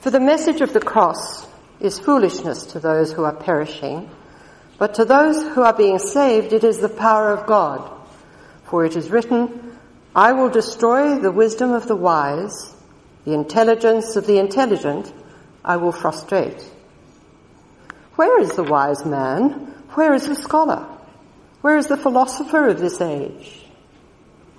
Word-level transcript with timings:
For 0.00 0.10
the 0.10 0.20
message 0.20 0.60
of 0.60 0.72
the 0.72 0.80
cross 0.80 1.46
is 1.80 1.98
foolishness 1.98 2.66
to 2.66 2.80
those 2.80 3.12
who 3.12 3.24
are 3.24 3.34
perishing, 3.34 4.08
but 4.78 4.94
to 4.94 5.04
those 5.04 5.42
who 5.54 5.62
are 5.62 5.72
being 5.72 5.98
saved 5.98 6.52
it 6.52 6.64
is 6.64 6.78
the 6.78 6.88
power 6.88 7.32
of 7.32 7.46
God. 7.46 7.90
For 8.64 8.84
it 8.84 8.96
is 8.96 9.10
written, 9.10 9.78
I 10.14 10.32
will 10.32 10.48
destroy 10.48 11.18
the 11.18 11.32
wisdom 11.32 11.72
of 11.72 11.88
the 11.88 11.96
wise, 11.96 12.74
the 13.24 13.34
intelligence 13.34 14.16
of 14.16 14.26
the 14.26 14.38
intelligent 14.38 15.12
I 15.64 15.76
will 15.76 15.92
frustrate. 15.92 16.62
Where 18.14 18.40
is 18.40 18.52
the 18.52 18.64
wise 18.64 19.04
man? 19.04 19.74
Where 19.94 20.14
is 20.14 20.28
the 20.28 20.34
scholar? 20.34 20.86
Where 21.60 21.76
is 21.76 21.88
the 21.88 21.96
philosopher 21.96 22.68
of 22.68 22.78
this 22.78 23.00
age? 23.00 23.60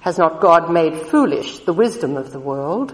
Has 0.02 0.18
not 0.18 0.42
God 0.42 0.72
made 0.72 1.08
foolish 1.08 1.60
the 1.60 1.74
wisdom 1.74 2.18
of 2.18 2.32
the 2.32 2.40
world? 2.40 2.94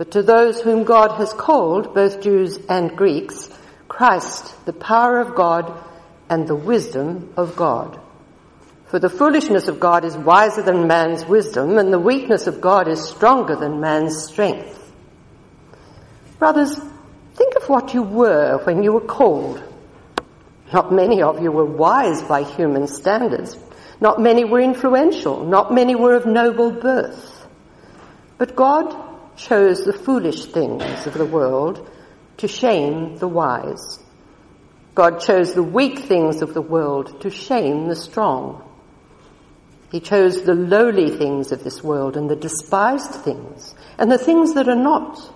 But 0.00 0.12
to 0.12 0.22
those 0.22 0.62
whom 0.62 0.84
God 0.84 1.18
has 1.18 1.34
called, 1.34 1.92
both 1.92 2.22
Jews 2.22 2.58
and 2.70 2.96
Greeks, 2.96 3.50
Christ, 3.86 4.64
the 4.64 4.72
power 4.72 5.20
of 5.20 5.34
God 5.34 5.78
and 6.30 6.48
the 6.48 6.54
wisdom 6.54 7.34
of 7.36 7.54
God. 7.54 8.00
For 8.86 8.98
the 8.98 9.10
foolishness 9.10 9.68
of 9.68 9.78
God 9.78 10.06
is 10.06 10.16
wiser 10.16 10.62
than 10.62 10.86
man's 10.86 11.26
wisdom, 11.26 11.76
and 11.76 11.92
the 11.92 11.98
weakness 11.98 12.46
of 12.46 12.62
God 12.62 12.88
is 12.88 13.10
stronger 13.10 13.56
than 13.56 13.82
man's 13.82 14.24
strength. 14.24 14.90
Brothers, 16.38 16.80
think 17.34 17.56
of 17.56 17.68
what 17.68 17.92
you 17.92 18.02
were 18.02 18.56
when 18.64 18.82
you 18.82 18.92
were 18.94 19.02
called. 19.02 19.62
Not 20.72 20.90
many 20.90 21.20
of 21.20 21.42
you 21.42 21.52
were 21.52 21.66
wise 21.66 22.22
by 22.22 22.44
human 22.44 22.86
standards. 22.86 23.54
Not 24.00 24.18
many 24.18 24.44
were 24.44 24.62
influential. 24.62 25.44
Not 25.44 25.74
many 25.74 25.94
were 25.94 26.14
of 26.14 26.24
noble 26.24 26.70
birth. 26.70 27.46
But 28.38 28.56
God 28.56 29.09
chose 29.40 29.84
the 29.84 29.92
foolish 29.92 30.44
things 30.46 31.06
of 31.06 31.14
the 31.14 31.24
world 31.24 31.90
to 32.36 32.46
shame 32.46 33.16
the 33.16 33.28
wise. 33.28 33.98
God 34.94 35.20
chose 35.20 35.54
the 35.54 35.62
weak 35.62 36.00
things 36.00 36.42
of 36.42 36.52
the 36.52 36.62
world 36.62 37.22
to 37.22 37.30
shame 37.30 37.88
the 37.88 37.96
strong. 37.96 38.62
He 39.90 40.00
chose 40.00 40.42
the 40.42 40.54
lowly 40.54 41.10
things 41.16 41.52
of 41.52 41.64
this 41.64 41.82
world 41.82 42.16
and 42.16 42.28
the 42.28 42.36
despised 42.36 43.14
things 43.14 43.74
and 43.98 44.12
the 44.12 44.18
things 44.18 44.54
that 44.54 44.68
are 44.68 44.76
not 44.76 45.32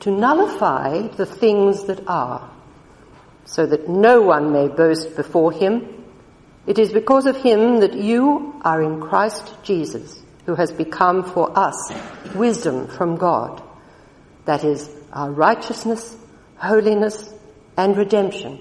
to 0.00 0.10
nullify 0.10 1.06
the 1.08 1.24
things 1.24 1.84
that 1.84 2.06
are, 2.08 2.50
so 3.44 3.64
that 3.64 3.88
no 3.88 4.20
one 4.20 4.52
may 4.52 4.68
boast 4.68 5.16
before 5.16 5.52
him. 5.52 6.04
It 6.66 6.78
is 6.78 6.92
because 6.92 7.26
of 7.26 7.36
him 7.36 7.80
that 7.80 7.94
you 7.94 8.60
are 8.62 8.82
in 8.82 9.00
Christ 9.00 9.54
Jesus, 9.62 10.20
who 10.46 10.54
has 10.54 10.72
become 10.72 11.24
for 11.24 11.56
us 11.58 11.92
wisdom 12.34 12.86
from 12.88 13.16
God. 13.16 13.62
That 14.44 14.64
is 14.64 14.90
our 15.12 15.30
righteousness, 15.30 16.16
holiness, 16.56 17.32
and 17.76 17.96
redemption. 17.96 18.60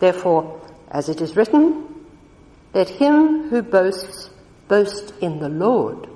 Therefore, 0.00 0.60
as 0.90 1.08
it 1.08 1.20
is 1.20 1.36
written, 1.36 1.88
let 2.72 2.88
him 2.88 3.48
who 3.48 3.62
boasts 3.62 4.30
boast 4.68 5.14
in 5.20 5.38
the 5.38 5.48
Lord. 5.48 6.08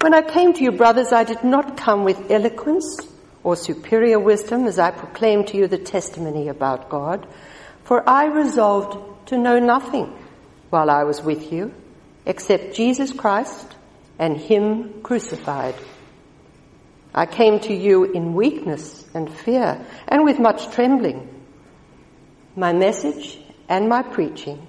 When 0.00 0.14
I 0.14 0.22
came 0.22 0.52
to 0.54 0.62
you, 0.62 0.72
brothers, 0.72 1.12
I 1.12 1.24
did 1.24 1.44
not 1.44 1.76
come 1.76 2.04
with 2.04 2.30
eloquence 2.30 3.00
or 3.42 3.56
superior 3.56 4.18
wisdom 4.18 4.66
as 4.66 4.78
I 4.78 4.90
proclaimed 4.90 5.48
to 5.48 5.56
you 5.56 5.66
the 5.66 5.78
testimony 5.78 6.48
about 6.48 6.88
God, 6.88 7.26
for 7.84 8.08
I 8.08 8.26
resolved 8.26 9.28
to 9.28 9.38
know 9.38 9.58
nothing 9.58 10.12
while 10.70 10.90
I 10.90 11.04
was 11.04 11.22
with 11.22 11.52
you 11.52 11.74
except 12.26 12.74
Jesus 12.74 13.12
Christ 13.12 13.74
and 14.18 14.36
Him 14.36 15.00
crucified. 15.02 15.76
I 17.14 17.24
came 17.24 17.60
to 17.60 17.74
you 17.74 18.04
in 18.04 18.34
weakness 18.34 19.06
and 19.14 19.32
fear 19.32 19.86
and 20.06 20.24
with 20.24 20.38
much 20.38 20.70
trembling. 20.72 21.26
My 22.56 22.72
message 22.72 23.38
and 23.68 23.88
my 23.88 24.02
preaching 24.02 24.66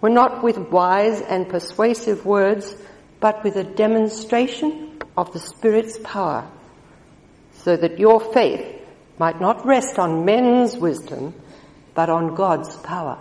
were 0.00 0.10
not 0.10 0.42
with 0.42 0.58
wise 0.58 1.22
and 1.22 1.48
persuasive 1.48 2.26
words, 2.26 2.76
but 3.20 3.42
with 3.42 3.56
a 3.56 3.64
demonstration 3.64 4.98
of 5.16 5.32
the 5.32 5.38
Spirit's 5.38 5.98
power, 6.04 6.50
so 7.52 7.76
that 7.76 7.98
your 7.98 8.20
faith 8.20 8.82
might 9.18 9.40
not 9.40 9.64
rest 9.64 9.98
on 9.98 10.26
men's 10.26 10.76
wisdom, 10.76 11.32
but 11.94 12.10
on 12.10 12.34
God's 12.34 12.76
power. 12.76 13.18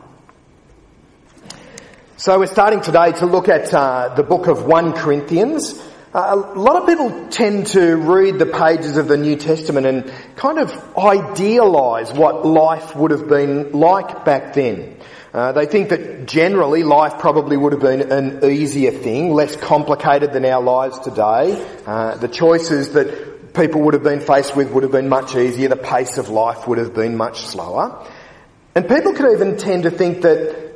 So 2.15 2.37
we're 2.37 2.45
starting 2.45 2.81
today 2.81 3.11
to 3.13 3.25
look 3.25 3.49
at 3.49 3.73
uh, 3.73 4.13
the 4.13 4.21
book 4.21 4.45
of 4.45 4.65
1 4.65 4.93
Corinthians. 4.93 5.73
Uh, 6.13 6.43
a 6.55 6.59
lot 6.59 6.75
of 6.75 6.87
people 6.87 7.27
tend 7.29 7.65
to 7.67 7.95
read 7.95 8.37
the 8.37 8.45
pages 8.45 8.97
of 8.97 9.07
the 9.07 9.17
New 9.17 9.35
Testament 9.35 9.87
and 9.87 10.13
kind 10.35 10.59
of 10.59 10.71
idealise 10.95 12.13
what 12.13 12.45
life 12.45 12.95
would 12.95 13.09
have 13.09 13.27
been 13.27 13.71
like 13.71 14.25
back 14.25 14.53
then. 14.53 14.95
Uh, 15.33 15.53
they 15.53 15.65
think 15.65 15.89
that 15.89 16.27
generally 16.27 16.83
life 16.83 17.17
probably 17.17 17.57
would 17.57 17.71
have 17.71 17.81
been 17.81 18.11
an 18.11 18.45
easier 18.45 18.91
thing, 18.91 19.33
less 19.33 19.55
complicated 19.55 20.33
than 20.33 20.45
our 20.45 20.61
lives 20.61 20.99
today. 20.99 21.67
Uh, 21.87 22.15
the 22.17 22.27
choices 22.27 22.91
that 22.91 23.55
people 23.55 23.81
would 23.81 23.95
have 23.95 24.03
been 24.03 24.19
faced 24.19 24.55
with 24.55 24.69
would 24.69 24.83
have 24.83 24.91
been 24.91 25.09
much 25.09 25.35
easier. 25.35 25.67
The 25.67 25.77
pace 25.77 26.19
of 26.19 26.29
life 26.29 26.67
would 26.67 26.77
have 26.77 26.93
been 26.93 27.17
much 27.17 27.41
slower. 27.41 28.07
And 28.75 28.87
people 28.87 29.13
could 29.13 29.31
even 29.33 29.57
tend 29.57 29.83
to 29.83 29.91
think 29.91 30.21
that 30.21 30.72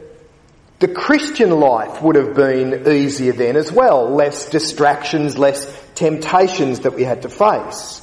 the 0.79 0.87
Christian 0.87 1.49
life 1.49 2.03
would 2.03 2.15
have 2.15 2.35
been 2.35 2.87
easier 2.87 3.33
then 3.33 3.55
as 3.55 3.71
well. 3.71 4.11
Less 4.11 4.49
distractions, 4.49 5.35
less 5.35 5.65
temptations 5.95 6.81
that 6.81 6.93
we 6.93 7.03
had 7.03 7.23
to 7.23 7.29
face. 7.29 8.01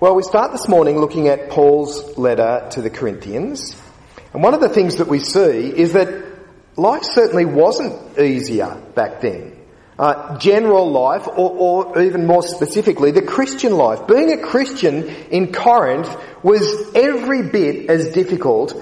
Well, 0.00 0.14
we 0.14 0.22
start 0.22 0.52
this 0.52 0.66
morning 0.66 0.98
looking 0.98 1.28
at 1.28 1.50
Paul's 1.50 2.16
letter 2.16 2.68
to 2.70 2.80
the 2.80 2.88
Corinthians. 2.88 3.76
And 4.32 4.42
one 4.42 4.54
of 4.54 4.60
the 4.60 4.68
things 4.70 4.96
that 4.96 5.08
we 5.08 5.18
see 5.18 5.68
is 5.74 5.92
that 5.92 6.24
life 6.76 7.04
certainly 7.04 7.44
wasn't 7.44 8.18
easier 8.18 8.80
back 8.94 9.20
then. 9.20 9.52
Uh, 9.98 10.38
general 10.38 10.90
life, 10.90 11.26
or, 11.26 11.94
or 11.94 12.02
even 12.02 12.26
more 12.26 12.42
specifically, 12.42 13.10
the 13.10 13.22
Christian 13.22 13.72
life. 13.72 14.06
Being 14.06 14.32
a 14.32 14.38
Christian 14.38 15.04
in 15.04 15.52
Corinth 15.52 16.14
was 16.42 16.94
every 16.94 17.42
bit 17.42 17.90
as 17.90 18.12
difficult 18.12 18.74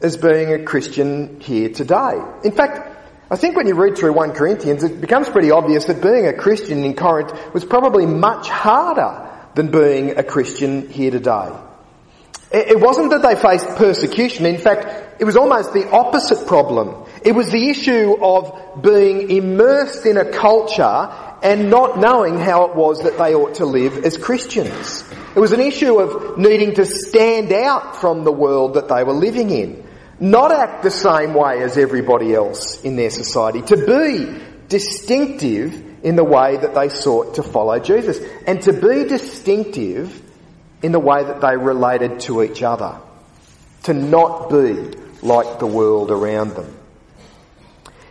as 0.00 0.16
being 0.16 0.52
a 0.52 0.64
Christian 0.64 1.40
here 1.40 1.68
today. 1.68 2.20
In 2.44 2.52
fact, 2.52 2.90
I 3.30 3.36
think 3.36 3.56
when 3.56 3.66
you 3.66 3.74
read 3.74 3.96
through 3.96 4.12
1 4.12 4.32
Corinthians, 4.32 4.84
it 4.84 5.00
becomes 5.00 5.28
pretty 5.28 5.50
obvious 5.50 5.86
that 5.86 6.02
being 6.02 6.26
a 6.26 6.32
Christian 6.32 6.84
in 6.84 6.94
Corinth 6.94 7.32
was 7.54 7.64
probably 7.64 8.06
much 8.06 8.48
harder 8.48 9.30
than 9.54 9.70
being 9.70 10.18
a 10.18 10.22
Christian 10.22 10.88
here 10.88 11.10
today. 11.10 11.50
It 12.52 12.78
wasn't 12.78 13.10
that 13.10 13.22
they 13.22 13.34
faced 13.34 13.66
persecution. 13.76 14.46
In 14.46 14.58
fact, 14.58 15.20
it 15.20 15.24
was 15.24 15.36
almost 15.36 15.72
the 15.72 15.90
opposite 15.90 16.46
problem. 16.46 17.08
It 17.24 17.32
was 17.32 17.50
the 17.50 17.70
issue 17.70 18.16
of 18.20 18.82
being 18.82 19.30
immersed 19.30 20.06
in 20.06 20.16
a 20.16 20.30
culture 20.30 20.82
and 21.42 21.70
not 21.70 21.98
knowing 21.98 22.38
how 22.38 22.66
it 22.66 22.76
was 22.76 23.02
that 23.02 23.18
they 23.18 23.34
ought 23.34 23.56
to 23.56 23.66
live 23.66 24.04
as 24.04 24.16
Christians. 24.16 25.04
It 25.34 25.40
was 25.40 25.52
an 25.52 25.60
issue 25.60 25.98
of 25.98 26.38
needing 26.38 26.74
to 26.74 26.84
stand 26.84 27.52
out 27.52 27.96
from 27.96 28.24
the 28.24 28.32
world 28.32 28.74
that 28.74 28.88
they 28.88 29.02
were 29.02 29.12
living 29.12 29.50
in. 29.50 29.83
Not 30.24 30.52
act 30.52 30.82
the 30.82 30.90
same 30.90 31.34
way 31.34 31.62
as 31.62 31.76
everybody 31.76 32.32
else 32.32 32.80
in 32.80 32.96
their 32.96 33.10
society. 33.10 33.60
To 33.60 33.76
be 33.76 34.40
distinctive 34.68 36.02
in 36.02 36.16
the 36.16 36.24
way 36.24 36.56
that 36.56 36.74
they 36.74 36.88
sought 36.88 37.34
to 37.34 37.42
follow 37.42 37.78
Jesus. 37.78 38.20
And 38.46 38.62
to 38.62 38.72
be 38.72 39.04
distinctive 39.04 40.22
in 40.82 40.92
the 40.92 40.98
way 40.98 41.24
that 41.24 41.42
they 41.42 41.58
related 41.58 42.20
to 42.20 42.42
each 42.42 42.62
other, 42.62 42.98
to 43.82 43.92
not 43.92 44.48
be 44.48 44.92
like 45.20 45.58
the 45.58 45.66
world 45.66 46.10
around 46.10 46.54
them. 46.54 46.74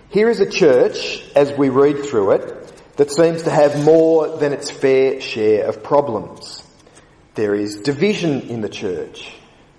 Here 0.10 0.30
is 0.30 0.40
a 0.40 0.50
church, 0.50 1.24
as 1.36 1.52
we 1.54 1.70
read 1.70 2.06
through 2.06 2.34
it, 2.34 2.96
that 2.98 3.10
seems 3.10 3.42
to 3.44 3.50
have 3.50 3.84
more 3.84 4.38
than 4.38 4.54
its 4.54 4.70
fair 4.70 5.20
share 5.20 5.66
of 5.66 5.82
problems. 5.82 6.62
There 7.34 7.56
is 7.56 7.78
division 7.78 8.50
in 8.50 8.62
the 8.62 8.70
church. 8.70 9.34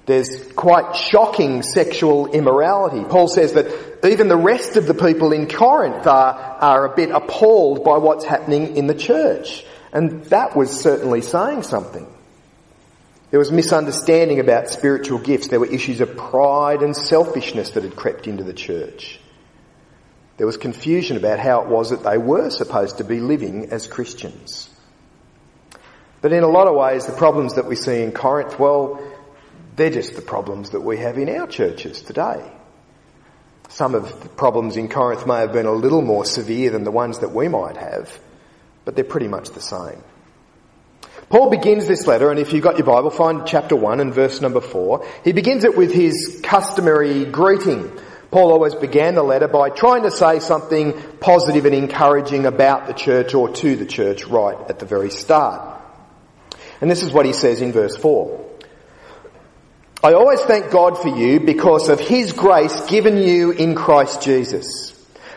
There's 0.06 0.52
quite 0.52 0.96
shocking 0.96 1.62
sexual 1.62 2.26
immorality. 2.26 3.04
Paul 3.08 3.28
says 3.28 3.54
that 3.54 4.04
even 4.04 4.28
the 4.28 4.36
rest 4.36 4.76
of 4.76 4.86
the 4.86 4.94
people 4.94 5.32
in 5.32 5.48
Corinth 5.48 6.06
are, 6.06 6.34
are 6.34 6.92
a 6.92 6.94
bit 6.94 7.10
appalled 7.10 7.84
by 7.84 7.96
what's 7.96 8.24
happening 8.24 8.76
in 8.76 8.86
the 8.86 8.94
church. 8.94 9.64
And 9.92 10.24
that 10.26 10.56
was 10.56 10.78
certainly 10.78 11.22
saying 11.22 11.62
something. 11.62 12.06
There 13.30 13.38
was 13.38 13.50
misunderstanding 13.50 14.40
about 14.40 14.68
spiritual 14.68 15.18
gifts. 15.18 15.48
There 15.48 15.58
were 15.58 15.66
issues 15.66 16.00
of 16.00 16.16
pride 16.16 16.82
and 16.82 16.94
selfishness 16.94 17.70
that 17.70 17.82
had 17.82 17.96
crept 17.96 18.26
into 18.26 18.44
the 18.44 18.52
church. 18.52 19.18
There 20.36 20.46
was 20.46 20.56
confusion 20.56 21.16
about 21.16 21.38
how 21.38 21.62
it 21.62 21.68
was 21.68 21.90
that 21.90 22.02
they 22.02 22.18
were 22.18 22.50
supposed 22.50 22.98
to 22.98 23.04
be 23.04 23.20
living 23.20 23.70
as 23.70 23.86
Christians. 23.86 24.68
But 26.20 26.32
in 26.32 26.42
a 26.42 26.48
lot 26.48 26.68
of 26.68 26.74
ways, 26.74 27.06
the 27.06 27.12
problems 27.12 27.54
that 27.54 27.66
we 27.66 27.76
see 27.76 28.02
in 28.02 28.12
Corinth, 28.12 28.58
well, 28.58 29.00
they're 29.76 29.90
just 29.90 30.14
the 30.14 30.22
problems 30.22 30.70
that 30.70 30.80
we 30.80 30.98
have 30.98 31.18
in 31.18 31.28
our 31.28 31.46
churches 31.46 32.02
today. 32.02 32.50
Some 33.68 33.94
of 33.94 34.22
the 34.22 34.28
problems 34.28 34.76
in 34.76 34.88
Corinth 34.88 35.26
may 35.26 35.40
have 35.40 35.52
been 35.52 35.66
a 35.66 35.72
little 35.72 36.02
more 36.02 36.24
severe 36.24 36.70
than 36.70 36.84
the 36.84 36.90
ones 36.90 37.20
that 37.20 37.32
we 37.32 37.48
might 37.48 37.76
have, 37.76 38.16
but 38.84 38.94
they're 38.94 39.04
pretty 39.04 39.28
much 39.28 39.50
the 39.50 39.60
same. 39.60 40.02
Paul 41.28 41.50
begins 41.50 41.86
this 41.86 42.06
letter, 42.06 42.30
and 42.30 42.38
if 42.38 42.52
you've 42.52 42.62
got 42.62 42.76
your 42.76 42.86
Bible, 42.86 43.10
find 43.10 43.46
chapter 43.46 43.74
1 43.74 44.00
and 44.00 44.14
verse 44.14 44.40
number 44.40 44.60
4. 44.60 45.06
He 45.24 45.32
begins 45.32 45.64
it 45.64 45.76
with 45.76 45.92
his 45.92 46.40
customary 46.42 47.24
greeting. 47.24 47.90
Paul 48.30 48.52
always 48.52 48.74
began 48.74 49.14
the 49.14 49.22
letter 49.22 49.48
by 49.48 49.70
trying 49.70 50.02
to 50.02 50.10
say 50.10 50.38
something 50.40 50.92
positive 51.20 51.64
and 51.64 51.74
encouraging 51.74 52.46
about 52.46 52.86
the 52.86 52.92
church 52.92 53.34
or 53.34 53.48
to 53.48 53.76
the 53.76 53.86
church 53.86 54.26
right 54.26 54.58
at 54.68 54.78
the 54.78 54.86
very 54.86 55.10
start. 55.10 55.80
And 56.80 56.90
this 56.90 57.02
is 57.02 57.12
what 57.12 57.26
he 57.26 57.32
says 57.32 57.62
in 57.62 57.72
verse 57.72 57.96
4. 57.96 58.43
I 60.04 60.12
always 60.12 60.42
thank 60.42 60.70
God 60.70 61.00
for 61.00 61.08
you 61.08 61.40
because 61.40 61.88
of 61.88 61.98
His 61.98 62.34
grace 62.34 62.78
given 62.88 63.16
you 63.16 63.52
in 63.52 63.74
Christ 63.74 64.20
Jesus. 64.20 64.90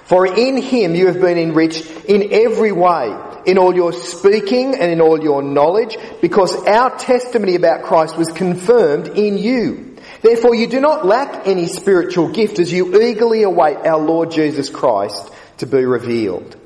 For 0.03 0.27
in 0.27 0.57
Him 0.57 0.93
you 0.93 1.07
have 1.07 1.21
been 1.21 1.37
enriched 1.37 1.85
in 2.03 2.33
every 2.33 2.73
way, 2.73 3.17
in 3.45 3.57
all 3.57 3.73
your 3.73 3.93
speaking 3.93 4.75
and 4.75 4.91
in 4.91 4.99
all 4.99 5.23
your 5.23 5.41
knowledge, 5.41 5.95
because 6.19 6.53
our 6.65 6.97
testimony 6.97 7.55
about 7.55 7.83
Christ 7.83 8.17
was 8.17 8.29
confirmed 8.33 9.07
in 9.07 9.37
you. 9.37 9.95
Therefore 10.21 10.53
you 10.53 10.67
do 10.67 10.81
not 10.81 11.05
lack 11.05 11.47
any 11.47 11.67
spiritual 11.67 12.33
gift 12.33 12.59
as 12.59 12.69
you 12.69 13.01
eagerly 13.01 13.43
await 13.43 13.77
our 13.87 13.99
Lord 14.01 14.31
Jesus 14.31 14.69
Christ 14.69 15.31
to 15.59 15.65
be 15.65 15.85
revealed. 15.85 16.57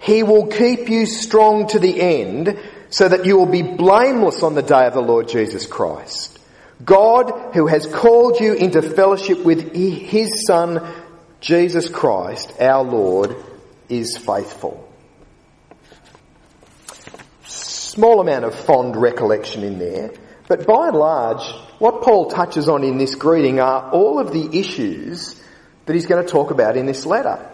He 0.00 0.22
will 0.22 0.46
keep 0.46 0.88
you 0.88 1.04
strong 1.04 1.66
to 1.66 1.78
the 1.78 2.00
end 2.00 2.58
so 2.88 3.10
that 3.10 3.26
you 3.26 3.36
will 3.36 3.44
be 3.44 3.60
blameless 3.60 4.42
on 4.42 4.54
the 4.54 4.62
day 4.62 4.86
of 4.86 4.94
the 4.94 5.02
Lord 5.02 5.28
Jesus 5.28 5.66
Christ. 5.66 6.38
God, 6.84 7.54
who 7.54 7.66
has 7.66 7.86
called 7.86 8.40
you 8.40 8.54
into 8.54 8.82
fellowship 8.82 9.44
with 9.44 9.74
His 9.74 10.46
Son, 10.46 10.80
Jesus 11.40 11.88
Christ, 11.88 12.52
our 12.60 12.82
Lord, 12.82 13.36
is 13.88 14.16
faithful. 14.16 14.88
Small 17.44 18.20
amount 18.20 18.44
of 18.44 18.54
fond 18.54 18.96
recollection 18.96 19.62
in 19.62 19.78
there, 19.78 20.12
but 20.48 20.66
by 20.66 20.88
and 20.88 20.96
large, 20.96 21.42
what 21.78 22.02
Paul 22.02 22.30
touches 22.30 22.68
on 22.68 22.84
in 22.84 22.96
this 22.96 23.14
greeting 23.14 23.60
are 23.60 23.90
all 23.90 24.18
of 24.18 24.32
the 24.32 24.58
issues 24.58 25.40
that 25.86 25.94
he's 25.94 26.06
going 26.06 26.24
to 26.24 26.30
talk 26.30 26.50
about 26.50 26.76
in 26.76 26.86
this 26.86 27.04
letter. 27.04 27.48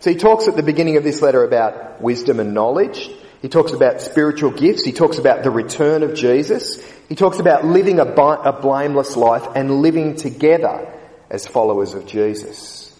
So 0.00 0.10
he 0.10 0.16
talks 0.16 0.46
at 0.46 0.56
the 0.56 0.62
beginning 0.62 0.96
of 0.96 1.04
this 1.04 1.22
letter 1.22 1.42
about 1.42 2.00
wisdom 2.00 2.38
and 2.40 2.54
knowledge. 2.54 3.10
He 3.40 3.48
talks 3.48 3.72
about 3.72 4.00
spiritual 4.00 4.50
gifts. 4.50 4.84
He 4.84 4.92
talks 4.92 5.18
about 5.18 5.42
the 5.42 5.50
return 5.50 6.02
of 6.02 6.14
Jesus. 6.14 6.82
He 7.08 7.14
talks 7.14 7.38
about 7.38 7.64
living 7.64 8.00
a, 8.00 8.04
a 8.04 8.60
blameless 8.60 9.16
life 9.16 9.46
and 9.54 9.80
living 9.80 10.16
together 10.16 10.92
as 11.30 11.46
followers 11.46 11.94
of 11.94 12.06
Jesus. 12.06 12.94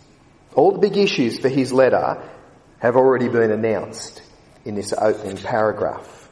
All 0.54 0.72
the 0.72 0.78
big 0.78 0.96
issues 0.96 1.38
for 1.38 1.48
his 1.48 1.72
letter 1.72 2.22
have 2.78 2.96
already 2.96 3.28
been 3.28 3.50
announced 3.50 4.22
in 4.64 4.74
this 4.74 4.92
opening 4.92 5.36
paragraph. 5.36 6.28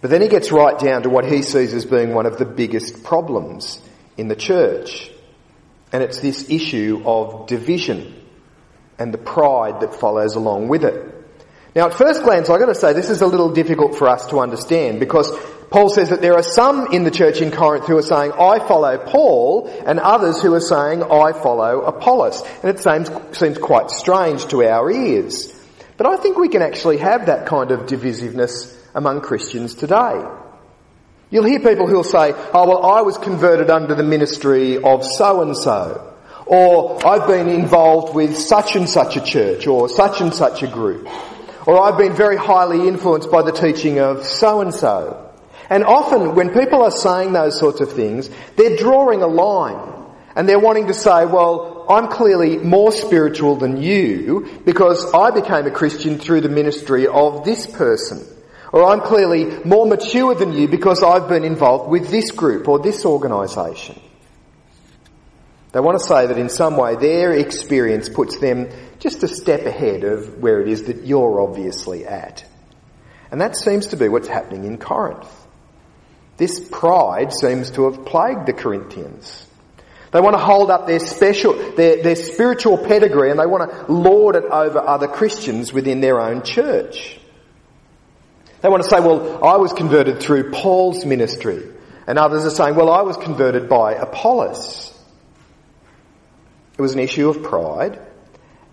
But 0.00 0.10
then 0.10 0.20
he 0.20 0.28
gets 0.28 0.50
right 0.50 0.76
down 0.78 1.04
to 1.04 1.10
what 1.10 1.24
he 1.24 1.42
sees 1.42 1.72
as 1.74 1.84
being 1.84 2.12
one 2.12 2.26
of 2.26 2.38
the 2.38 2.44
biggest 2.44 3.04
problems 3.04 3.80
in 4.16 4.26
the 4.26 4.34
church. 4.34 5.10
And 5.92 6.02
it's 6.02 6.18
this 6.18 6.50
issue 6.50 7.02
of 7.04 7.46
division 7.46 8.20
and 8.98 9.14
the 9.14 9.18
pride 9.18 9.80
that 9.80 9.94
follows 9.94 10.34
along 10.34 10.68
with 10.68 10.84
it. 10.84 11.11
Now 11.74 11.86
at 11.86 11.94
first 11.94 12.22
glance, 12.22 12.50
I've 12.50 12.60
got 12.60 12.66
to 12.66 12.74
say 12.74 12.92
this 12.92 13.10
is 13.10 13.22
a 13.22 13.26
little 13.26 13.52
difficult 13.52 13.96
for 13.96 14.08
us 14.08 14.26
to 14.26 14.40
understand 14.40 15.00
because 15.00 15.30
Paul 15.70 15.88
says 15.88 16.10
that 16.10 16.20
there 16.20 16.34
are 16.34 16.42
some 16.42 16.92
in 16.92 17.04
the 17.04 17.10
church 17.10 17.40
in 17.40 17.50
Corinth 17.50 17.86
who 17.86 17.96
are 17.96 18.02
saying, 18.02 18.32
I 18.32 18.58
follow 18.58 18.98
Paul, 18.98 19.72
and 19.86 19.98
others 19.98 20.42
who 20.42 20.52
are 20.52 20.60
saying, 20.60 21.02
I 21.02 21.32
follow 21.32 21.80
Apollos. 21.80 22.42
And 22.62 22.76
it 22.76 22.78
seems, 22.78 23.10
seems 23.38 23.56
quite 23.56 23.90
strange 23.90 24.46
to 24.48 24.64
our 24.64 24.90
ears. 24.90 25.50
But 25.96 26.06
I 26.06 26.18
think 26.18 26.36
we 26.36 26.50
can 26.50 26.60
actually 26.60 26.98
have 26.98 27.26
that 27.26 27.46
kind 27.46 27.70
of 27.70 27.86
divisiveness 27.86 28.76
among 28.94 29.22
Christians 29.22 29.74
today. 29.74 30.22
You'll 31.30 31.44
hear 31.44 31.60
people 31.60 31.86
who'll 31.86 32.04
say, 32.04 32.34
oh 32.52 32.68
well 32.68 32.84
I 32.84 33.00
was 33.00 33.16
converted 33.16 33.70
under 33.70 33.94
the 33.94 34.02
ministry 34.02 34.76
of 34.76 35.06
so 35.06 35.40
and 35.40 35.56
so. 35.56 36.12
Or 36.44 37.06
I've 37.06 37.26
been 37.26 37.48
involved 37.48 38.14
with 38.14 38.36
such 38.36 38.76
and 38.76 38.86
such 38.86 39.16
a 39.16 39.22
church 39.22 39.66
or 39.66 39.88
such 39.88 40.20
and 40.20 40.34
such 40.34 40.62
a 40.62 40.66
group. 40.66 41.08
Or 41.66 41.80
I've 41.80 41.98
been 41.98 42.14
very 42.14 42.36
highly 42.36 42.88
influenced 42.88 43.30
by 43.30 43.42
the 43.42 43.52
teaching 43.52 44.00
of 44.00 44.24
so 44.24 44.60
and 44.60 44.74
so. 44.74 45.30
And 45.70 45.84
often 45.84 46.34
when 46.34 46.50
people 46.50 46.82
are 46.82 46.90
saying 46.90 47.32
those 47.32 47.58
sorts 47.58 47.80
of 47.80 47.92
things, 47.92 48.28
they're 48.56 48.76
drawing 48.76 49.22
a 49.22 49.26
line. 49.26 49.90
And 50.34 50.48
they're 50.48 50.58
wanting 50.58 50.88
to 50.88 50.94
say, 50.94 51.26
well, 51.26 51.86
I'm 51.88 52.08
clearly 52.08 52.58
more 52.58 52.90
spiritual 52.90 53.56
than 53.56 53.80
you 53.80 54.60
because 54.64 55.12
I 55.12 55.30
became 55.30 55.66
a 55.66 55.70
Christian 55.70 56.18
through 56.18 56.40
the 56.40 56.48
ministry 56.48 57.06
of 57.06 57.44
this 57.44 57.66
person. 57.66 58.26
Or 58.72 58.84
I'm 58.84 59.00
clearly 59.00 59.44
more 59.64 59.86
mature 59.86 60.34
than 60.34 60.52
you 60.54 60.68
because 60.68 61.02
I've 61.02 61.28
been 61.28 61.44
involved 61.44 61.90
with 61.90 62.10
this 62.10 62.30
group 62.30 62.66
or 62.68 62.78
this 62.78 63.04
organisation. 63.04 64.00
They 65.72 65.80
want 65.80 65.98
to 65.98 66.04
say 66.04 66.26
that 66.26 66.38
in 66.38 66.50
some 66.50 66.76
way 66.76 66.96
their 66.96 67.32
experience 67.32 68.08
puts 68.08 68.38
them 68.38 68.68
just 68.98 69.22
a 69.22 69.28
step 69.28 69.64
ahead 69.64 70.04
of 70.04 70.38
where 70.38 70.60
it 70.60 70.68
is 70.68 70.84
that 70.84 71.04
you're 71.04 71.40
obviously 71.40 72.06
at. 72.06 72.44
And 73.30 73.40
that 73.40 73.56
seems 73.56 73.88
to 73.88 73.96
be 73.96 74.08
what's 74.08 74.28
happening 74.28 74.64
in 74.64 74.76
Corinth. 74.76 75.28
This 76.36 76.60
pride 76.60 77.32
seems 77.32 77.70
to 77.72 77.90
have 77.90 78.04
plagued 78.04 78.46
the 78.46 78.52
Corinthians. 78.52 79.46
They 80.12 80.20
want 80.20 80.36
to 80.36 80.42
hold 80.42 80.70
up 80.70 80.86
their 80.86 80.98
special, 80.98 81.54
their, 81.72 82.02
their 82.02 82.16
spiritual 82.16 82.76
pedigree 82.76 83.30
and 83.30 83.40
they 83.40 83.46
want 83.46 83.70
to 83.70 83.90
lord 83.90 84.36
it 84.36 84.44
over 84.44 84.78
other 84.78 85.08
Christians 85.08 85.72
within 85.72 86.02
their 86.02 86.20
own 86.20 86.42
church. 86.42 87.18
They 88.60 88.68
want 88.68 88.82
to 88.82 88.88
say, 88.88 89.00
well, 89.00 89.42
I 89.42 89.56
was 89.56 89.72
converted 89.72 90.20
through 90.20 90.52
Paul's 90.52 91.06
ministry. 91.06 91.66
And 92.06 92.18
others 92.18 92.44
are 92.44 92.50
saying, 92.50 92.74
well, 92.74 92.90
I 92.90 93.02
was 93.02 93.16
converted 93.16 93.68
by 93.68 93.94
Apollos. 93.94 94.91
It 96.76 96.82
was 96.82 96.94
an 96.94 97.00
issue 97.00 97.28
of 97.28 97.42
pride. 97.42 98.00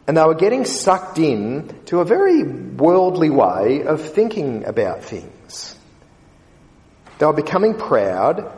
And 0.08 0.18
they 0.18 0.24
were 0.24 0.36
getting 0.36 0.66
sucked 0.66 1.20
in 1.20 1.82
to 1.86 2.00
a 2.00 2.06
very 2.06 2.44
worldly 2.44 3.30
way 3.30 3.84
of 3.84 4.02
thinking 4.02 4.66
about 4.66 5.04
things. 5.04 5.76
They 7.20 7.26
were 7.26 7.34
becoming 7.34 7.76
proud 7.76 8.52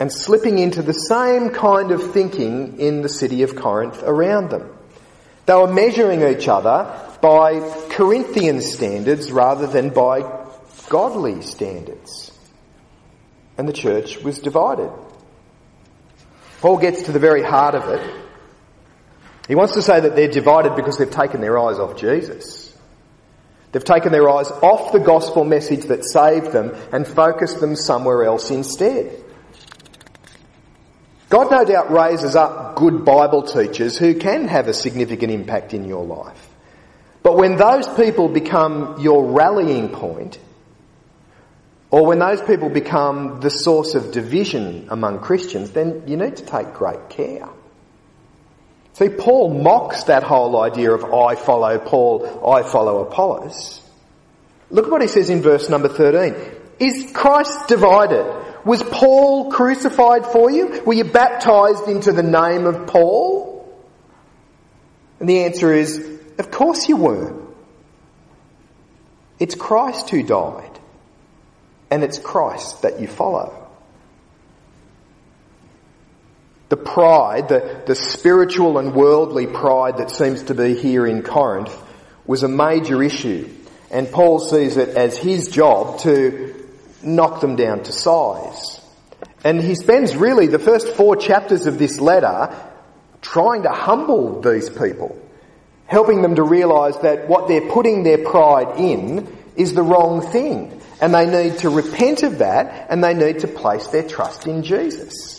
and 0.00 0.12
slipping 0.12 0.58
into 0.58 0.82
the 0.82 0.92
same 0.92 1.50
kind 1.50 1.92
of 1.92 2.12
thinking 2.12 2.80
in 2.80 3.02
the 3.02 3.08
city 3.08 3.42
of 3.42 3.56
Corinth 3.56 4.02
around 4.02 4.50
them. 4.50 4.76
They 5.46 5.54
were 5.54 5.72
measuring 5.72 6.22
each 6.22 6.48
other 6.48 7.00
by 7.20 7.60
Corinthian 7.90 8.60
standards 8.60 9.30
rather 9.30 9.66
than 9.66 9.90
by 9.90 10.22
godly 10.88 11.42
standards. 11.42 12.32
And 13.56 13.68
the 13.68 13.72
church 13.72 14.18
was 14.18 14.38
divided. 14.38 14.90
Paul 16.60 16.78
gets 16.78 17.02
to 17.02 17.12
the 17.12 17.18
very 17.18 17.42
heart 17.42 17.74
of 17.74 17.88
it. 17.88 18.25
He 19.48 19.54
wants 19.54 19.74
to 19.74 19.82
say 19.82 20.00
that 20.00 20.16
they're 20.16 20.28
divided 20.28 20.74
because 20.74 20.98
they've 20.98 21.10
taken 21.10 21.40
their 21.40 21.58
eyes 21.58 21.78
off 21.78 21.96
Jesus. 21.96 22.76
They've 23.72 23.84
taken 23.84 24.10
their 24.10 24.28
eyes 24.28 24.50
off 24.50 24.92
the 24.92 24.98
gospel 24.98 25.44
message 25.44 25.84
that 25.84 26.04
saved 26.04 26.52
them 26.52 26.74
and 26.92 27.06
focused 27.06 27.60
them 27.60 27.76
somewhere 27.76 28.24
else 28.24 28.50
instead. 28.50 29.22
God 31.28 31.50
no 31.50 31.64
doubt 31.64 31.90
raises 31.90 32.36
up 32.36 32.76
good 32.76 33.04
Bible 33.04 33.42
teachers 33.42 33.98
who 33.98 34.14
can 34.14 34.46
have 34.48 34.68
a 34.68 34.72
significant 34.72 35.32
impact 35.32 35.74
in 35.74 35.84
your 35.84 36.04
life. 36.04 36.48
But 37.22 37.36
when 37.36 37.56
those 37.56 37.88
people 37.88 38.28
become 38.28 39.00
your 39.00 39.32
rallying 39.32 39.88
point, 39.88 40.38
or 41.90 42.06
when 42.06 42.20
those 42.20 42.40
people 42.40 42.68
become 42.68 43.40
the 43.40 43.50
source 43.50 43.94
of 43.94 44.12
division 44.12 44.86
among 44.90 45.20
Christians, 45.20 45.72
then 45.72 46.04
you 46.06 46.16
need 46.16 46.36
to 46.36 46.44
take 46.44 46.72
great 46.72 47.08
care. 47.08 47.48
See, 48.96 49.10
Paul 49.10 49.52
mocks 49.52 50.04
that 50.04 50.22
whole 50.22 50.58
idea 50.58 50.90
of 50.90 51.04
I 51.12 51.34
follow 51.34 51.78
Paul, 51.78 52.50
I 52.50 52.62
follow 52.62 53.02
Apollos. 53.02 53.82
Look 54.70 54.86
at 54.86 54.90
what 54.90 55.02
he 55.02 55.08
says 55.08 55.28
in 55.28 55.42
verse 55.42 55.68
number 55.68 55.90
13. 55.90 56.34
Is 56.78 57.12
Christ 57.12 57.68
divided? 57.68 58.24
Was 58.64 58.82
Paul 58.82 59.50
crucified 59.50 60.24
for 60.24 60.50
you? 60.50 60.82
Were 60.86 60.94
you 60.94 61.04
baptized 61.04 61.88
into 61.88 62.10
the 62.12 62.22
name 62.22 62.64
of 62.64 62.86
Paul? 62.86 63.70
And 65.20 65.28
the 65.28 65.44
answer 65.44 65.74
is, 65.74 65.98
of 66.38 66.50
course 66.50 66.88
you 66.88 66.96
weren't. 66.96 67.54
It's 69.38 69.54
Christ 69.54 70.08
who 70.08 70.22
died. 70.22 70.80
And 71.90 72.02
it's 72.02 72.18
Christ 72.18 72.80
that 72.80 72.98
you 72.98 73.08
follow. 73.08 73.65
The 76.68 76.76
pride, 76.76 77.48
the, 77.48 77.82
the 77.86 77.94
spiritual 77.94 78.78
and 78.78 78.94
worldly 78.94 79.46
pride 79.46 79.98
that 79.98 80.10
seems 80.10 80.44
to 80.44 80.54
be 80.54 80.74
here 80.74 81.06
in 81.06 81.22
Corinth 81.22 81.74
was 82.26 82.42
a 82.42 82.48
major 82.48 83.02
issue. 83.02 83.48
And 83.90 84.10
Paul 84.10 84.40
sees 84.40 84.76
it 84.76 84.90
as 84.90 85.16
his 85.16 85.48
job 85.48 86.00
to 86.00 86.68
knock 87.02 87.40
them 87.40 87.56
down 87.56 87.84
to 87.84 87.92
size. 87.92 88.80
And 89.44 89.62
he 89.62 89.76
spends 89.76 90.16
really 90.16 90.48
the 90.48 90.58
first 90.58 90.88
four 90.88 91.14
chapters 91.14 91.66
of 91.66 91.78
this 91.78 92.00
letter 92.00 92.54
trying 93.22 93.62
to 93.62 93.70
humble 93.70 94.40
these 94.40 94.68
people, 94.68 95.20
helping 95.86 96.22
them 96.22 96.34
to 96.34 96.42
realise 96.42 96.96
that 96.98 97.28
what 97.28 97.46
they're 97.46 97.70
putting 97.70 98.02
their 98.02 98.18
pride 98.18 98.78
in 98.80 99.36
is 99.54 99.72
the 99.72 99.82
wrong 99.82 100.20
thing. 100.20 100.80
And 101.00 101.14
they 101.14 101.26
need 101.26 101.58
to 101.58 101.70
repent 101.70 102.22
of 102.22 102.38
that 102.38 102.86
and 102.90 103.04
they 103.04 103.14
need 103.14 103.40
to 103.40 103.48
place 103.48 103.86
their 103.88 104.06
trust 104.06 104.46
in 104.46 104.62
Jesus. 104.62 105.35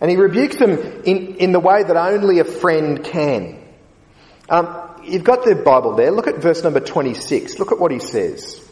And 0.00 0.10
he 0.10 0.16
rebukes 0.16 0.56
them 0.56 0.78
in, 1.04 1.36
in 1.36 1.52
the 1.52 1.60
way 1.60 1.82
that 1.82 1.96
only 1.96 2.38
a 2.38 2.44
friend 2.44 3.02
can. 3.02 3.62
Um, 4.48 4.68
you've 5.04 5.24
got 5.24 5.44
the 5.44 5.54
Bible 5.56 5.96
there. 5.96 6.10
Look 6.10 6.26
at 6.26 6.36
verse 6.36 6.62
number 6.62 6.80
26. 6.80 7.58
Look 7.58 7.72
at 7.72 7.78
what 7.78 7.90
he 7.90 7.98
says. 7.98 8.64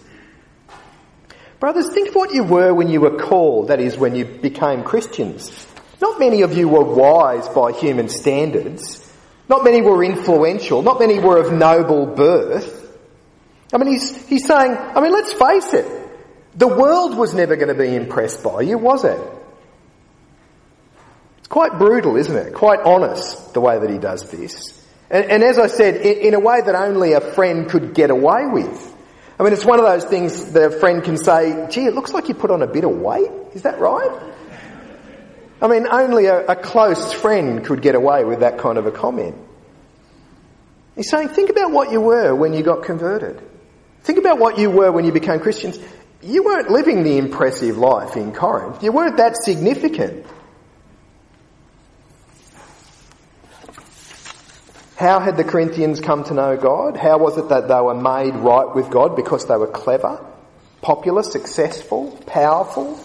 Brothers, 1.59 1.93
think 1.93 2.11
of 2.11 2.15
what 2.15 2.35
you 2.35 2.45
were 2.45 2.73
when 2.73 2.89
you 2.89 3.01
were 3.01 3.19
called, 3.19 3.69
that 3.69 3.81
is, 3.81 3.97
when 3.97 4.15
you 4.15 4.25
became 4.25 4.85
Christians. 4.85 5.67
Not 6.01 6.21
many 6.21 6.43
of 6.43 6.57
you 6.57 6.69
were 6.69 6.85
wise 6.85 7.49
by 7.49 7.73
human 7.73 8.09
standards. 8.09 9.03
Not 9.49 9.65
many 9.65 9.81
were 9.81 10.05
influential. 10.05 10.83
Not 10.83 11.01
many 11.01 11.19
were 11.19 11.39
of 11.39 11.53
noble 11.53 12.07
birth. 12.07 12.85
I 13.73 13.79
mean, 13.79 13.93
he's, 13.93 14.27
he's 14.29 14.47
saying, 14.47 14.77
I 14.77 15.01
mean, 15.01 15.13
let's 15.13 15.33
face 15.33 15.73
it. 15.73 15.87
The 16.57 16.69
world 16.69 17.17
was 17.17 17.35
never 17.35 17.57
going 17.57 17.69
to 17.69 17.75
be 17.75 17.95
impressed 17.95 18.43
by 18.43 18.63
you, 18.63 18.79
was 18.79 19.05
it? 19.05 19.19
It's 21.47 21.53
quite 21.53 21.79
brutal, 21.79 22.17
isn't 22.17 22.35
it? 22.35 22.55
Quite 22.55 22.81
honest, 22.81 23.55
the 23.55 23.61
way 23.61 23.79
that 23.79 23.89
he 23.89 23.99
does 23.99 24.29
this. 24.33 24.85
And, 25.09 25.27
and 25.27 25.45
as 25.45 25.61
I 25.61 25.69
said, 25.69 25.95
in, 25.95 26.19
in 26.19 26.35
a 26.35 26.41
way 26.41 26.61
that 26.61 26.75
only 26.75 27.13
a 27.13 27.21
friend 27.21 27.71
could 27.71 27.95
get 27.95 28.11
away 28.11 28.47
with. 28.47 28.97
I 29.39 29.45
mean, 29.45 29.53
it's 29.53 29.65
one 29.65 29.79
of 29.79 29.85
those 29.85 30.05
things 30.05 30.51
that 30.55 30.73
a 30.73 30.81
friend 30.81 31.05
can 31.05 31.17
say, 31.17 31.69
gee, 31.71 31.85
it 31.85 31.95
looks 31.95 32.13
like 32.13 32.27
you 32.27 32.35
put 32.35 32.51
on 32.51 32.63
a 32.63 32.67
bit 32.67 32.83
of 32.83 32.91
weight. 32.91 33.31
Is 33.55 33.63
that 33.63 33.79
right? 33.79 34.11
I 35.63 35.69
mean, 35.69 35.87
only 35.87 36.27
a, 36.27 36.47
a, 36.47 36.57
close 36.57 37.13
friend 37.13 37.65
could 37.65 37.81
get 37.81 37.95
away 37.95 38.25
with 38.25 38.41
that 38.41 38.59
kind 38.59 38.77
of 38.77 38.87
a 38.87 38.91
comment. 38.91 39.37
He's 40.97 41.09
saying, 41.09 41.29
think 41.29 41.49
about 41.49 41.71
what 41.71 41.93
you 41.93 42.01
were 42.01 42.35
when 42.35 42.55
you 42.55 42.65
got 42.65 42.83
converted. 42.83 43.41
Think 44.03 44.19
about 44.19 44.41
what 44.41 44.59
you 44.59 44.69
were 44.69 44.91
when 44.91 45.05
you 45.05 45.13
became 45.13 45.39
Christians. 45.39 45.79
You 46.23 46.43
weren't 46.43 46.73
living 46.73 47.05
the 47.05 47.19
impressive 47.19 47.79
life 47.79 48.17
in 48.17 48.33
Corinth. 48.33 48.83
You 48.83 48.91
weren't 48.91 49.19
that 49.19 49.37
significant. 49.37 50.27
How 54.97 55.21
had 55.21 55.37
the 55.37 55.45
Corinthians 55.45 56.01
come 56.01 56.25
to 56.25 56.35
know 56.35 56.57
God? 56.57 56.97
How 56.97 57.19
was 57.19 57.37
it 57.37 57.51
that 57.51 57.69
they 57.69 57.81
were 57.81 57.95
made 57.95 58.35
right 58.35 58.75
with 58.75 58.89
God? 58.91 59.15
Because 59.15 59.47
they 59.47 59.57
were 59.57 59.67
clever, 59.67 60.25
popular, 60.81 61.23
successful, 61.23 62.13
powerful? 62.27 62.99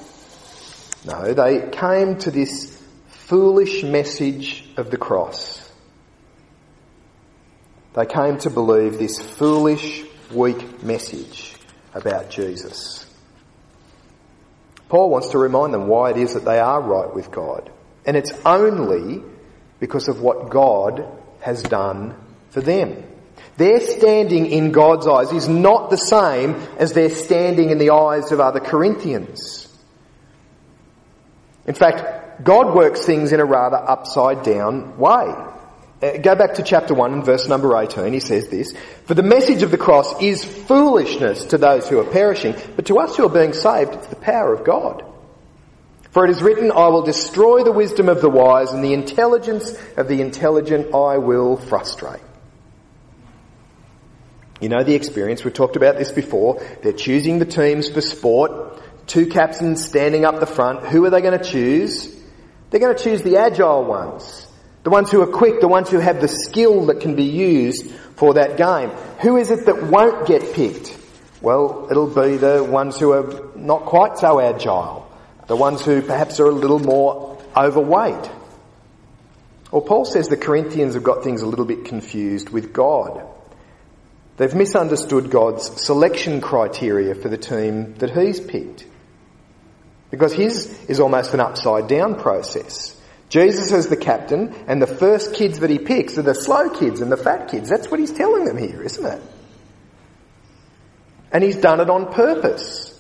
No, 1.05 1.33
they 1.33 1.69
came 1.69 2.17
to 2.19 2.31
this 2.31 2.81
foolish 3.07 3.83
message 3.83 4.63
of 4.77 4.89
the 4.89 4.97
cross. 4.97 5.69
They 7.93 8.05
came 8.05 8.37
to 8.39 8.49
believe 8.49 8.97
this 8.97 9.19
foolish, 9.19 10.05
weak 10.33 10.81
message 10.83 11.55
about 11.93 12.29
Jesus. 12.29 13.05
Paul 14.87 15.09
wants 15.09 15.29
to 15.29 15.37
remind 15.37 15.73
them 15.73 15.87
why 15.87 16.11
it 16.11 16.17
is 16.17 16.35
that 16.35 16.45
they 16.45 16.59
are 16.59 16.81
right 16.81 17.13
with 17.13 17.31
God. 17.31 17.69
And 18.05 18.15
it's 18.15 18.31
only 18.45 19.23
because 19.81 20.07
of 20.07 20.21
what 20.21 20.49
God 20.49 21.20
has 21.41 21.61
done 21.63 22.15
for 22.51 22.61
them. 22.61 23.03
Their 23.57 23.79
standing 23.79 24.47
in 24.47 24.71
God's 24.71 25.07
eyes 25.07 25.31
is 25.31 25.47
not 25.47 25.89
the 25.89 25.97
same 25.97 26.55
as 26.77 26.93
their 26.93 27.09
standing 27.09 27.69
in 27.69 27.77
the 27.77 27.91
eyes 27.91 28.31
of 28.31 28.39
other 28.39 28.59
Corinthians. 28.59 29.67
In 31.65 31.75
fact, 31.75 32.43
God 32.43 32.75
works 32.75 33.01
things 33.05 33.31
in 33.31 33.39
a 33.39 33.45
rather 33.45 33.77
upside 33.77 34.43
down 34.43 34.97
way. 34.97 35.33
Uh, 36.01 36.17
go 36.17 36.33
back 36.33 36.55
to 36.55 36.63
chapter 36.63 36.95
1 36.95 37.13
and 37.13 37.25
verse 37.25 37.47
number 37.47 37.77
18. 37.77 38.11
He 38.13 38.19
says 38.19 38.47
this, 38.47 38.73
For 39.05 39.13
the 39.13 39.21
message 39.21 39.61
of 39.61 39.69
the 39.69 39.77
cross 39.77 40.19
is 40.21 40.43
foolishness 40.43 41.45
to 41.45 41.59
those 41.59 41.87
who 41.87 41.99
are 41.99 42.11
perishing, 42.11 42.55
but 42.75 42.87
to 42.87 42.97
us 42.97 43.15
who 43.15 43.25
are 43.25 43.29
being 43.29 43.53
saved, 43.53 43.93
it's 43.93 44.07
the 44.07 44.15
power 44.15 44.53
of 44.53 44.65
God. 44.65 45.05
For 46.11 46.25
it 46.25 46.29
is 46.29 46.41
written, 46.41 46.71
I 46.71 46.89
will 46.89 47.03
destroy 47.03 47.63
the 47.63 47.71
wisdom 47.71 48.09
of 48.09 48.21
the 48.21 48.29
wise 48.29 48.73
and 48.73 48.83
the 48.83 48.93
intelligence 48.93 49.73
of 49.95 50.09
the 50.09 50.19
intelligent 50.19 50.93
I 50.93 51.17
will 51.17 51.55
frustrate. 51.55 52.21
You 54.59 54.67
know 54.67 54.83
the 54.83 54.93
experience, 54.93 55.43
we've 55.43 55.53
talked 55.53 55.77
about 55.77 55.97
this 55.97 56.11
before. 56.11 56.61
They're 56.83 56.91
choosing 56.91 57.39
the 57.39 57.45
teams 57.45 57.89
for 57.89 58.01
sport. 58.01 59.07
Two 59.07 59.27
captains 59.27 59.85
standing 59.85 60.25
up 60.25 60.39
the 60.39 60.45
front. 60.45 60.85
Who 60.85 61.03
are 61.05 61.09
they 61.09 61.21
going 61.21 61.39
to 61.39 61.43
choose? 61.43 62.13
They're 62.69 62.81
going 62.81 62.95
to 62.95 63.03
choose 63.03 63.23
the 63.23 63.37
agile 63.37 63.85
ones. 63.85 64.47
The 64.83 64.89
ones 64.89 65.11
who 65.11 65.21
are 65.21 65.27
quick, 65.27 65.61
the 65.61 65.67
ones 65.67 65.89
who 65.89 65.99
have 65.99 66.19
the 66.19 66.27
skill 66.27 66.87
that 66.87 66.99
can 66.99 67.15
be 67.15 67.23
used 67.23 67.89
for 68.17 68.33
that 68.33 68.57
game. 68.57 68.89
Who 69.21 69.37
is 69.37 69.49
it 69.49 69.65
that 69.65 69.83
won't 69.83 70.27
get 70.27 70.53
picked? 70.53 70.97
Well, 71.41 71.87
it'll 71.89 72.07
be 72.07 72.37
the 72.37 72.63
ones 72.63 72.99
who 72.99 73.13
are 73.13 73.51
not 73.55 73.85
quite 73.85 74.17
so 74.17 74.39
agile 74.39 75.00
the 75.51 75.57
ones 75.57 75.83
who 75.83 76.01
perhaps 76.01 76.39
are 76.39 76.45
a 76.45 76.51
little 76.53 76.79
more 76.79 77.37
overweight. 77.57 78.31
Well, 79.69 79.81
Paul 79.81 80.05
says 80.05 80.29
the 80.29 80.37
Corinthians 80.37 80.93
have 80.93 81.03
got 81.03 81.25
things 81.25 81.41
a 81.41 81.45
little 81.45 81.65
bit 81.65 81.83
confused 81.83 82.49
with 82.49 82.71
God. 82.71 83.27
They've 84.37 84.55
misunderstood 84.55 85.29
God's 85.29 85.81
selection 85.81 86.39
criteria 86.39 87.15
for 87.15 87.27
the 87.27 87.37
team 87.37 87.95
that 87.95 88.11
he's 88.11 88.39
picked. 88.39 88.85
Because 90.09 90.31
his 90.31 90.85
is 90.85 91.01
almost 91.01 91.33
an 91.33 91.41
upside 91.41 91.89
down 91.89 92.15
process. 92.15 92.97
Jesus 93.27 93.73
is 93.73 93.89
the 93.89 93.97
captain 93.97 94.55
and 94.69 94.81
the 94.81 94.87
first 94.87 95.33
kids 95.33 95.59
that 95.59 95.69
he 95.69 95.79
picks 95.79 96.17
are 96.17 96.21
the 96.21 96.33
slow 96.33 96.69
kids 96.69 97.01
and 97.01 97.11
the 97.11 97.17
fat 97.17 97.49
kids. 97.49 97.67
That's 97.67 97.91
what 97.91 97.99
he's 97.99 98.13
telling 98.13 98.45
them 98.45 98.55
here, 98.55 98.81
isn't 98.81 99.05
it? 99.05 99.21
And 101.29 101.43
he's 101.43 101.57
done 101.57 101.81
it 101.81 101.89
on 101.89 102.13
purpose. 102.13 102.90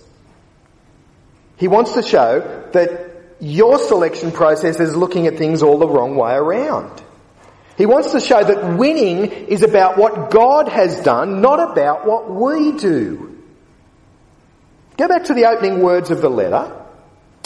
He 1.61 1.67
wants 1.67 1.93
to 1.93 2.01
show 2.01 2.69
that 2.73 3.35
your 3.39 3.77
selection 3.77 4.31
process 4.31 4.79
is 4.79 4.95
looking 4.95 5.27
at 5.27 5.37
things 5.37 5.61
all 5.61 5.77
the 5.77 5.87
wrong 5.87 6.15
way 6.15 6.33
around. 6.33 7.03
He 7.77 7.85
wants 7.85 8.13
to 8.13 8.19
show 8.19 8.43
that 8.43 8.79
winning 8.79 9.25
is 9.25 9.61
about 9.61 9.95
what 9.95 10.31
God 10.31 10.67
has 10.69 11.01
done, 11.01 11.39
not 11.39 11.59
about 11.71 12.07
what 12.07 12.31
we 12.31 12.71
do. 12.71 13.37
Go 14.97 15.07
back 15.07 15.25
to 15.25 15.35
the 15.35 15.45
opening 15.45 15.81
words 15.81 16.09
of 16.09 16.19
the 16.19 16.31
letter. 16.31 16.75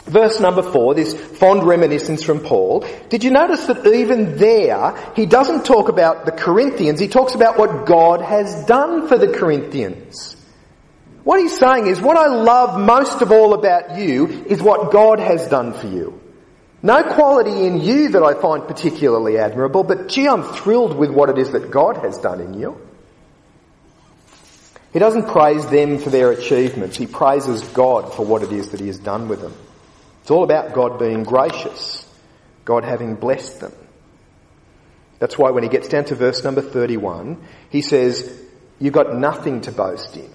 Verse 0.06 0.40
number 0.40 0.64
four, 0.64 0.94
this 0.94 1.14
fond 1.14 1.64
reminiscence 1.64 2.24
from 2.24 2.40
Paul. 2.40 2.86
Did 3.10 3.26
you 3.26 3.32
notice 3.32 3.66
that 3.66 3.86
even 3.86 4.38
there, 4.38 4.96
he 5.14 5.26
doesn't 5.26 5.66
talk 5.66 5.90
about 5.90 6.26
the 6.26 6.32
Corinthians, 6.32 7.02
he 7.02 7.10
talks 7.10 7.36
about 7.36 7.58
what 7.58 7.86
God 7.86 8.22
has 8.22 8.66
done 8.66 9.10
for 9.10 9.18
the 9.18 9.34
Corinthians. 9.34 10.35
What 11.26 11.40
he's 11.40 11.58
saying 11.58 11.88
is, 11.88 12.00
what 12.00 12.18
I 12.18 12.28
love 12.28 12.80
most 12.80 13.24
of 13.24 13.32
all 13.32 13.56
about 13.56 13.98
you 13.98 14.28
is 14.28 14.62
what 14.62 14.92
God 14.92 15.20
has 15.20 15.48
done 15.48 15.74
for 15.74 15.88
you. 15.88 16.22
No 16.84 17.02
quality 17.02 17.66
in 17.66 17.82
you 17.82 18.10
that 18.10 18.22
I 18.22 18.40
find 18.40 18.68
particularly 18.68 19.40
admirable, 19.40 19.84
but 19.84 20.08
gee, 20.08 20.28
I'm 20.28 20.44
thrilled 20.44 20.96
with 20.96 21.10
what 21.10 21.32
it 21.32 21.40
is 21.40 21.52
that 21.54 21.72
God 21.72 21.98
has 21.98 22.20
done 22.20 22.42
in 22.42 22.54
you. 22.54 22.80
He 24.94 25.00
doesn't 25.00 25.28
praise 25.28 25.66
them 25.66 25.98
for 25.98 26.12
their 26.12 26.30
achievements. 26.30 26.96
He 26.96 27.08
praises 27.08 27.64
God 27.70 28.14
for 28.14 28.24
what 28.24 28.44
it 28.44 28.52
is 28.52 28.70
that 28.70 28.80
He 28.80 28.86
has 28.88 29.00
done 29.00 29.28
with 29.28 29.42
them. 29.42 29.56
It's 30.22 30.30
all 30.30 30.44
about 30.44 30.74
God 30.74 31.00
being 31.00 31.24
gracious, 31.24 32.08
God 32.66 32.84
having 32.84 33.16
blessed 33.16 33.62
them. 33.62 33.74
That's 35.18 35.40
why 35.40 35.50
when 35.50 35.64
he 35.64 35.70
gets 35.70 35.88
down 35.88 36.06
to 36.06 36.16
verse 36.16 36.44
number 36.44 36.62
31, 36.62 37.44
he 37.72 37.82
says, 37.82 38.32
you've 38.80 38.94
got 38.94 39.16
nothing 39.16 39.62
to 39.62 39.72
boast 39.72 40.16
in 40.18 40.30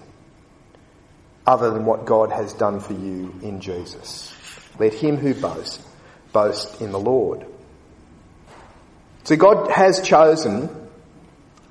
other 1.45 1.71
than 1.71 1.85
what 1.85 2.05
God 2.05 2.31
has 2.31 2.53
done 2.53 2.79
for 2.79 2.93
you 2.93 3.33
in 3.41 3.61
Jesus. 3.61 4.33
Let 4.79 4.93
him 4.93 5.17
who 5.17 5.33
boasts 5.33 5.85
boast 6.31 6.81
in 6.81 6.91
the 6.91 6.99
Lord. 6.99 7.45
So 9.23 9.35
God 9.35 9.71
has 9.71 10.01
chosen 10.01 10.69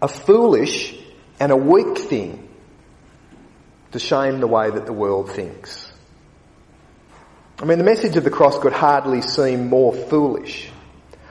a 0.02 0.08
foolish 0.08 0.94
and 1.38 1.52
a 1.52 1.56
weak 1.56 1.98
thing 1.98 2.48
to 3.92 3.98
shame 3.98 4.40
the 4.40 4.46
way 4.46 4.70
that 4.70 4.86
the 4.86 4.92
world 4.92 5.30
thinks. 5.30 5.90
I 7.58 7.64
mean, 7.64 7.78
the 7.78 7.84
message 7.84 8.16
of 8.16 8.24
the 8.24 8.30
cross 8.30 8.58
could 8.58 8.72
hardly 8.72 9.20
seem 9.20 9.68
more 9.68 9.92
foolish. 9.92 10.70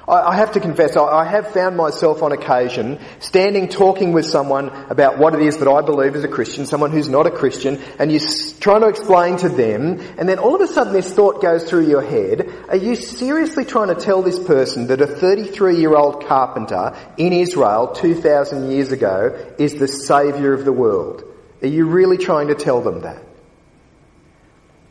I, 0.09 0.35
have 0.35 0.53
to 0.53 0.59
confess, 0.59 0.97
I, 0.97 1.23
have 1.23 1.53
found 1.53 1.77
myself 1.77 2.23
on 2.23 2.31
occasion 2.31 2.99
standing 3.19 3.67
talking 3.67 4.11
with 4.11 4.25
someone 4.25 4.69
about 4.89 5.19
what 5.19 5.35
it 5.35 5.41
is 5.41 5.57
that 5.57 5.67
I 5.67 5.81
believe 5.81 6.15
as 6.15 6.23
a 6.23 6.27
Christian, 6.27 6.65
someone 6.65 6.91
who's 6.91 7.07
not 7.07 7.27
a 7.27 7.31
Christian, 7.31 7.79
and 7.99 8.11
you're 8.11 8.21
trying 8.59 8.81
to 8.81 8.87
explain 8.87 9.37
to 9.37 9.49
them, 9.49 9.99
and 10.17 10.27
then 10.27 10.39
all 10.39 10.55
of 10.55 10.61
a 10.61 10.67
sudden 10.67 10.93
this 10.93 11.13
thought 11.13 11.43
goes 11.43 11.69
through 11.69 11.87
your 11.87 12.01
head, 12.01 12.51
are 12.69 12.75
you 12.75 12.95
seriously 12.95 13.65
trying 13.65 13.89
to 13.89 13.95
tell 13.95 14.23
this 14.23 14.39
person 14.39 14.87
that 14.87 14.99
a 14.99 15.07
33 15.07 15.77
year 15.77 15.95
old 15.95 16.25
carpenter 16.25 16.97
in 17.17 17.31
Israel 17.31 17.93
2,000 17.93 18.71
years 18.71 18.91
ago 18.91 19.53
is 19.59 19.75
the 19.75 19.87
saviour 19.87 20.53
of 20.53 20.65
the 20.65 20.73
world? 20.73 21.23
Are 21.61 21.67
you 21.67 21.85
really 21.85 22.17
trying 22.17 22.47
to 22.47 22.55
tell 22.55 22.81
them 22.81 23.01
that? 23.01 23.23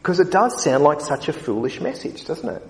Because 0.00 0.20
it 0.20 0.30
does 0.30 0.62
sound 0.62 0.84
like 0.84 1.00
such 1.00 1.28
a 1.28 1.32
foolish 1.32 1.80
message, 1.80 2.24
doesn't 2.24 2.48
it? 2.48 2.62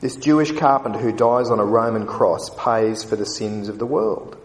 This 0.00 0.16
Jewish 0.16 0.52
carpenter 0.52 0.98
who 0.98 1.12
dies 1.12 1.50
on 1.50 1.58
a 1.58 1.64
Roman 1.64 2.06
cross 2.06 2.50
pays 2.50 3.02
for 3.02 3.16
the 3.16 3.26
sins 3.26 3.68
of 3.68 3.78
the 3.78 3.86
world. 3.86 4.36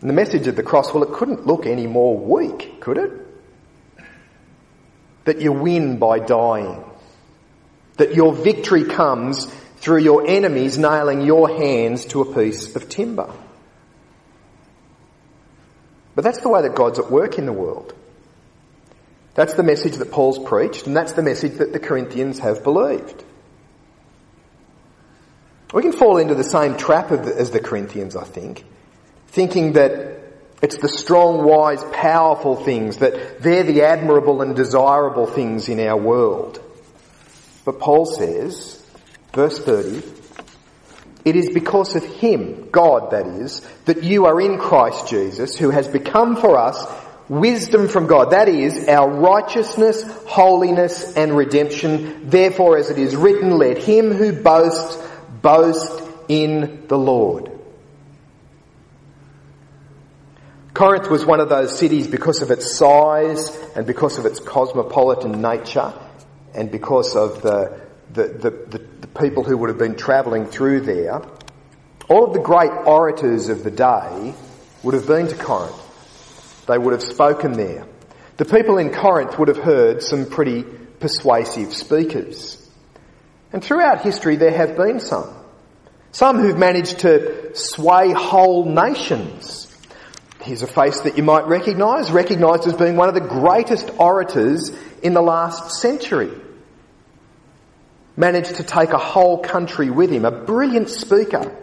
And 0.00 0.10
the 0.10 0.14
message 0.14 0.46
of 0.46 0.56
the 0.56 0.62
cross, 0.62 0.92
well, 0.92 1.02
it 1.02 1.12
couldn't 1.14 1.46
look 1.46 1.64
any 1.64 1.86
more 1.86 2.18
weak, 2.18 2.80
could 2.80 2.98
it? 2.98 3.10
That 5.24 5.40
you 5.40 5.52
win 5.52 5.98
by 5.98 6.18
dying. 6.18 6.84
That 7.96 8.14
your 8.14 8.34
victory 8.34 8.84
comes 8.84 9.46
through 9.78 10.02
your 10.02 10.26
enemies 10.26 10.76
nailing 10.76 11.22
your 11.22 11.48
hands 11.48 12.04
to 12.06 12.20
a 12.20 12.34
piece 12.34 12.76
of 12.76 12.90
timber. 12.90 13.32
But 16.14 16.24
that's 16.24 16.40
the 16.40 16.50
way 16.50 16.60
that 16.62 16.74
God's 16.74 16.98
at 16.98 17.10
work 17.10 17.38
in 17.38 17.46
the 17.46 17.52
world. 17.52 17.94
That's 19.34 19.54
the 19.54 19.62
message 19.62 19.96
that 19.96 20.10
Paul's 20.12 20.38
preached, 20.38 20.86
and 20.86 20.96
that's 20.96 21.12
the 21.12 21.22
message 21.22 21.58
that 21.58 21.72
the 21.72 21.80
Corinthians 21.80 22.38
have 22.38 22.62
believed. 22.62 23.24
We 25.72 25.82
can 25.82 25.92
fall 25.92 26.18
into 26.18 26.36
the 26.36 26.44
same 26.44 26.76
trap 26.76 27.10
as 27.10 27.50
the 27.50 27.58
Corinthians, 27.58 28.14
I 28.14 28.22
think, 28.22 28.64
thinking 29.28 29.72
that 29.72 30.14
it's 30.62 30.78
the 30.78 30.88
strong, 30.88 31.44
wise, 31.44 31.82
powerful 31.92 32.54
things, 32.54 32.98
that 32.98 33.42
they're 33.42 33.64
the 33.64 33.82
admirable 33.82 34.40
and 34.40 34.54
desirable 34.54 35.26
things 35.26 35.68
in 35.68 35.80
our 35.80 35.96
world. 35.96 36.62
But 37.64 37.80
Paul 37.80 38.06
says, 38.06 38.80
verse 39.32 39.58
30, 39.58 40.02
it 41.24 41.34
is 41.34 41.50
because 41.50 41.96
of 41.96 42.04
Him, 42.04 42.68
God 42.70 43.10
that 43.10 43.26
is, 43.26 43.66
that 43.86 44.04
you 44.04 44.26
are 44.26 44.40
in 44.40 44.58
Christ 44.58 45.08
Jesus, 45.08 45.56
who 45.56 45.70
has 45.70 45.88
become 45.88 46.36
for 46.36 46.56
us 46.56 46.86
wisdom 47.28 47.88
from 47.88 48.06
God. 48.06 48.30
That 48.30 48.48
is 48.48 48.88
our 48.88 49.10
righteousness, 49.10 50.02
holiness 50.26 51.16
and 51.16 51.36
redemption. 51.36 52.28
Therefore, 52.28 52.76
as 52.76 52.90
it 52.90 52.98
is 52.98 53.16
written, 53.16 53.58
let 53.58 53.78
him 53.78 54.12
who 54.12 54.32
boasts 54.32 54.96
boast 55.42 56.02
in 56.28 56.86
the 56.88 56.98
Lord. 56.98 57.50
Corinth 60.74 61.08
was 61.08 61.24
one 61.24 61.38
of 61.38 61.48
those 61.48 61.78
cities 61.78 62.08
because 62.08 62.42
of 62.42 62.50
its 62.50 62.76
size 62.76 63.56
and 63.76 63.86
because 63.86 64.18
of 64.18 64.26
its 64.26 64.40
cosmopolitan 64.40 65.40
nature 65.40 65.92
and 66.52 66.70
because 66.70 67.14
of 67.14 67.42
the, 67.42 67.80
the, 68.12 68.24
the, 68.24 68.50
the, 68.50 68.78
the 69.02 69.06
people 69.06 69.44
who 69.44 69.56
would 69.56 69.68
have 69.68 69.78
been 69.78 69.94
travelling 69.94 70.46
through 70.46 70.80
there. 70.80 71.22
All 72.08 72.24
of 72.24 72.32
the 72.32 72.40
great 72.40 72.72
orators 72.72 73.48
of 73.48 73.62
the 73.62 73.70
day 73.70 74.34
would 74.82 74.94
have 74.94 75.06
been 75.06 75.28
to 75.28 75.36
Corinth. 75.36 75.83
They 76.66 76.78
would 76.78 76.92
have 76.92 77.02
spoken 77.02 77.52
there. 77.52 77.86
The 78.36 78.44
people 78.44 78.78
in 78.78 78.90
Corinth 78.90 79.38
would 79.38 79.48
have 79.48 79.58
heard 79.58 80.02
some 80.02 80.26
pretty 80.26 80.62
persuasive 80.62 81.74
speakers. 81.74 82.60
And 83.52 83.62
throughout 83.62 84.02
history 84.02 84.36
there 84.36 84.50
have 84.50 84.76
been 84.76 85.00
some. 85.00 85.32
Some 86.12 86.38
who've 86.38 86.58
managed 86.58 87.00
to 87.00 87.56
sway 87.56 88.12
whole 88.12 88.64
nations. 88.64 89.68
Here's 90.42 90.62
a 90.62 90.66
face 90.66 91.00
that 91.00 91.16
you 91.16 91.22
might 91.22 91.46
recognise, 91.46 92.10
recognised 92.10 92.66
as 92.66 92.74
being 92.74 92.96
one 92.96 93.08
of 93.08 93.14
the 93.14 93.20
greatest 93.20 93.90
orators 93.98 94.70
in 95.02 95.14
the 95.14 95.22
last 95.22 95.80
century. 95.80 96.30
Managed 98.16 98.56
to 98.56 98.62
take 98.62 98.90
a 98.90 98.98
whole 98.98 99.38
country 99.38 99.90
with 99.90 100.10
him, 100.10 100.24
a 100.24 100.30
brilliant 100.30 100.88
speaker 100.88 101.56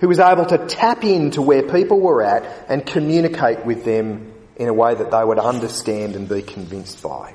who 0.00 0.08
was 0.08 0.18
able 0.18 0.44
to 0.46 0.58
tap 0.66 1.04
into 1.04 1.40
where 1.40 1.62
people 1.62 2.00
were 2.00 2.22
at 2.22 2.66
and 2.68 2.84
communicate 2.84 3.64
with 3.64 3.84
them 3.84 4.33
in 4.56 4.68
a 4.68 4.72
way 4.72 4.94
that 4.94 5.10
they 5.10 5.24
would 5.24 5.38
understand 5.38 6.16
and 6.16 6.28
be 6.28 6.42
convinced 6.42 7.02
by. 7.02 7.34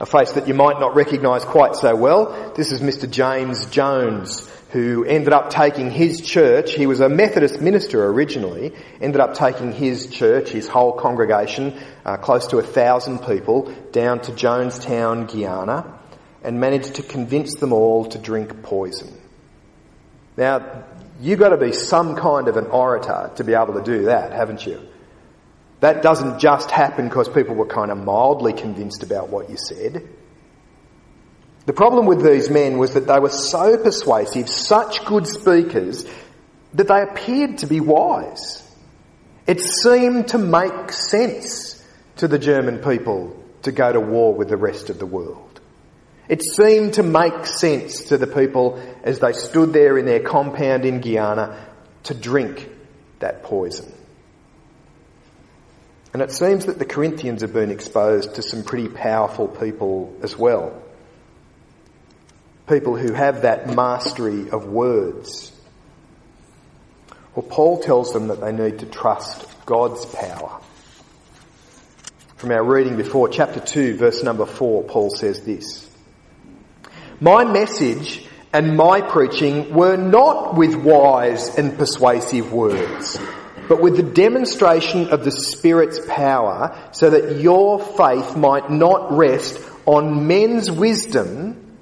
A 0.00 0.06
face 0.06 0.32
that 0.32 0.48
you 0.48 0.54
might 0.54 0.80
not 0.80 0.96
recognise 0.96 1.44
quite 1.44 1.76
so 1.76 1.94
well. 1.94 2.52
This 2.56 2.72
is 2.72 2.80
Mr. 2.80 3.08
James 3.08 3.66
Jones, 3.66 4.50
who 4.70 5.04
ended 5.04 5.32
up 5.32 5.50
taking 5.50 5.88
his 5.88 6.20
church, 6.20 6.74
he 6.74 6.86
was 6.86 6.98
a 6.98 7.08
Methodist 7.08 7.60
minister 7.60 8.04
originally, 8.06 8.72
ended 9.00 9.20
up 9.20 9.34
taking 9.34 9.70
his 9.70 10.08
church, 10.08 10.48
his 10.48 10.66
whole 10.66 10.92
congregation, 10.92 11.78
uh, 12.04 12.16
close 12.16 12.48
to 12.48 12.58
a 12.58 12.62
thousand 12.62 13.20
people, 13.20 13.72
down 13.92 14.20
to 14.20 14.32
Jonestown, 14.32 15.32
Guyana, 15.32 16.00
and 16.42 16.58
managed 16.58 16.96
to 16.96 17.04
convince 17.04 17.54
them 17.54 17.72
all 17.72 18.06
to 18.06 18.18
drink 18.18 18.64
poison. 18.64 19.16
Now, 20.36 20.84
you've 21.20 21.38
got 21.38 21.50
to 21.50 21.56
be 21.56 21.70
some 21.70 22.16
kind 22.16 22.48
of 22.48 22.56
an 22.56 22.66
orator 22.66 23.30
to 23.36 23.44
be 23.44 23.54
able 23.54 23.74
to 23.74 23.82
do 23.82 24.06
that, 24.06 24.32
haven't 24.32 24.66
you? 24.66 24.80
That 25.84 26.00
doesn't 26.00 26.38
just 26.38 26.70
happen 26.70 27.08
because 27.10 27.28
people 27.28 27.56
were 27.56 27.66
kind 27.66 27.90
of 27.90 27.98
mildly 27.98 28.54
convinced 28.54 29.02
about 29.02 29.28
what 29.28 29.50
you 29.50 29.58
said. 29.58 30.08
The 31.66 31.74
problem 31.74 32.06
with 32.06 32.24
these 32.24 32.48
men 32.48 32.78
was 32.78 32.94
that 32.94 33.06
they 33.06 33.18
were 33.18 33.28
so 33.28 33.76
persuasive, 33.76 34.48
such 34.48 35.04
good 35.04 35.26
speakers, 35.26 36.06
that 36.72 36.88
they 36.88 37.02
appeared 37.02 37.58
to 37.58 37.66
be 37.66 37.80
wise. 37.80 38.66
It 39.46 39.60
seemed 39.60 40.28
to 40.28 40.38
make 40.38 40.90
sense 40.90 41.86
to 42.16 42.28
the 42.28 42.38
German 42.38 42.78
people 42.78 43.36
to 43.64 43.70
go 43.70 43.92
to 43.92 44.00
war 44.00 44.32
with 44.32 44.48
the 44.48 44.56
rest 44.56 44.88
of 44.88 44.98
the 44.98 45.04
world. 45.04 45.60
It 46.30 46.42
seemed 46.42 46.94
to 46.94 47.02
make 47.02 47.44
sense 47.44 48.04
to 48.04 48.16
the 48.16 48.26
people 48.26 48.82
as 49.02 49.18
they 49.18 49.34
stood 49.34 49.74
there 49.74 49.98
in 49.98 50.06
their 50.06 50.20
compound 50.20 50.86
in 50.86 51.02
Guyana 51.02 51.62
to 52.04 52.14
drink 52.14 52.70
that 53.18 53.42
poison. 53.42 53.92
And 56.14 56.22
it 56.22 56.30
seems 56.30 56.66
that 56.66 56.78
the 56.78 56.84
Corinthians 56.84 57.42
have 57.42 57.52
been 57.52 57.72
exposed 57.72 58.36
to 58.36 58.42
some 58.42 58.62
pretty 58.62 58.88
powerful 58.88 59.48
people 59.48 60.16
as 60.22 60.38
well. 60.38 60.80
People 62.68 62.96
who 62.96 63.12
have 63.12 63.42
that 63.42 63.74
mastery 63.74 64.48
of 64.48 64.66
words. 64.66 65.50
Well, 67.34 67.42
Paul 67.42 67.80
tells 67.80 68.12
them 68.12 68.28
that 68.28 68.40
they 68.40 68.52
need 68.52 68.78
to 68.78 68.86
trust 68.86 69.44
God's 69.66 70.06
power. 70.06 70.60
From 72.36 72.52
our 72.52 72.62
reading 72.62 72.96
before, 72.96 73.28
chapter 73.28 73.58
2, 73.58 73.96
verse 73.96 74.22
number 74.22 74.46
4, 74.46 74.84
Paul 74.84 75.10
says 75.10 75.42
this. 75.42 75.90
My 77.20 77.44
message 77.44 78.24
and 78.52 78.76
my 78.76 79.00
preaching 79.00 79.74
were 79.74 79.96
not 79.96 80.54
with 80.54 80.76
wise 80.76 81.58
and 81.58 81.76
persuasive 81.76 82.52
words 82.52 83.18
but 83.68 83.80
with 83.80 83.96
the 83.96 84.02
demonstration 84.02 85.08
of 85.08 85.24
the 85.24 85.30
Spirit's 85.30 86.00
power, 86.06 86.76
so 86.92 87.10
that 87.10 87.40
your 87.40 87.80
faith 87.80 88.36
might 88.36 88.70
not 88.70 89.12
rest 89.12 89.58
on 89.86 90.26
men's 90.26 90.70
wisdom, 90.70 91.78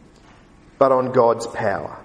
but 0.79 0.93
on 0.93 1.13
God's 1.13 1.47
power. 1.47 1.99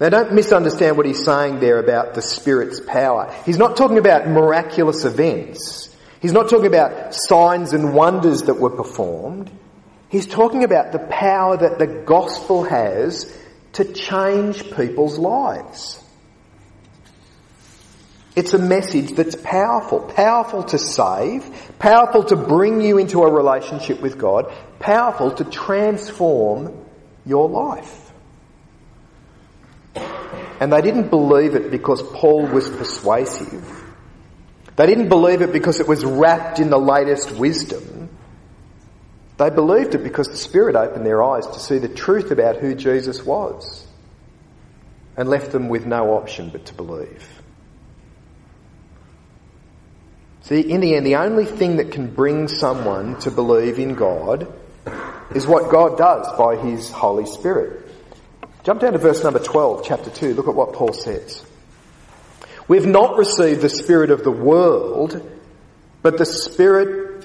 Now 0.00 0.08
don't 0.08 0.32
misunderstand 0.32 0.96
what 0.96 1.06
he's 1.06 1.24
saying 1.24 1.60
there 1.60 1.78
about 1.78 2.14
the 2.14 2.22
Spirit's 2.22 2.80
power. 2.80 3.32
He's 3.46 3.58
not 3.58 3.76
talking 3.76 3.98
about 3.98 4.26
miraculous 4.26 5.04
events. 5.04 5.94
He's 6.20 6.32
not 6.32 6.50
talking 6.50 6.66
about 6.66 7.14
signs 7.14 7.72
and 7.72 7.94
wonders 7.94 8.42
that 8.42 8.54
were 8.54 8.70
performed. 8.70 9.50
He's 10.08 10.26
talking 10.26 10.64
about 10.64 10.92
the 10.92 10.98
power 10.98 11.56
that 11.56 11.78
the 11.78 11.86
gospel 11.86 12.64
has 12.64 13.32
to 13.74 13.92
change 13.92 14.74
people's 14.74 15.18
lives. 15.18 16.01
It's 18.34 18.54
a 18.54 18.58
message 18.58 19.12
that's 19.12 19.36
powerful, 19.36 20.00
powerful 20.00 20.62
to 20.64 20.78
save, 20.78 21.44
powerful 21.78 22.24
to 22.24 22.36
bring 22.36 22.80
you 22.80 22.96
into 22.96 23.22
a 23.22 23.30
relationship 23.30 24.00
with 24.00 24.16
God, 24.16 24.50
powerful 24.78 25.32
to 25.32 25.44
transform 25.44 26.86
your 27.26 27.48
life. 27.48 28.10
And 30.60 30.72
they 30.72 30.80
didn't 30.80 31.10
believe 31.10 31.54
it 31.56 31.70
because 31.70 32.02
Paul 32.02 32.46
was 32.46 32.70
persuasive. 32.70 33.82
They 34.76 34.86
didn't 34.86 35.10
believe 35.10 35.42
it 35.42 35.52
because 35.52 35.80
it 35.80 35.88
was 35.88 36.04
wrapped 36.04 36.58
in 36.58 36.70
the 36.70 36.78
latest 36.78 37.32
wisdom. 37.32 38.08
They 39.36 39.50
believed 39.50 39.94
it 39.94 40.04
because 40.04 40.28
the 40.28 40.36
Spirit 40.36 40.76
opened 40.76 41.04
their 41.04 41.22
eyes 41.22 41.46
to 41.48 41.60
see 41.60 41.78
the 41.78 41.88
truth 41.88 42.30
about 42.30 42.56
who 42.56 42.74
Jesus 42.74 43.22
was 43.22 43.86
and 45.16 45.28
left 45.28 45.52
them 45.52 45.68
with 45.68 45.84
no 45.84 46.14
option 46.14 46.48
but 46.48 46.64
to 46.66 46.74
believe. 46.74 47.41
See, 50.42 50.60
in 50.60 50.80
the 50.80 50.96
end, 50.96 51.06
the 51.06 51.16
only 51.16 51.44
thing 51.44 51.76
that 51.76 51.92
can 51.92 52.12
bring 52.12 52.48
someone 52.48 53.18
to 53.20 53.30
believe 53.30 53.78
in 53.78 53.94
God 53.94 54.52
is 55.34 55.46
what 55.46 55.70
God 55.70 55.96
does 55.96 56.26
by 56.36 56.56
His 56.56 56.90
Holy 56.90 57.26
Spirit. 57.26 57.88
Jump 58.64 58.80
down 58.80 58.92
to 58.92 58.98
verse 58.98 59.22
number 59.22 59.38
12, 59.38 59.84
chapter 59.84 60.10
2. 60.10 60.34
Look 60.34 60.48
at 60.48 60.54
what 60.54 60.72
Paul 60.72 60.92
says. 60.92 61.44
We've 62.68 62.86
not 62.86 63.16
received 63.16 63.60
the 63.60 63.68
Spirit 63.68 64.10
of 64.10 64.24
the 64.24 64.30
world, 64.30 65.28
but 66.02 66.18
the 66.18 66.26
Spirit 66.26 67.24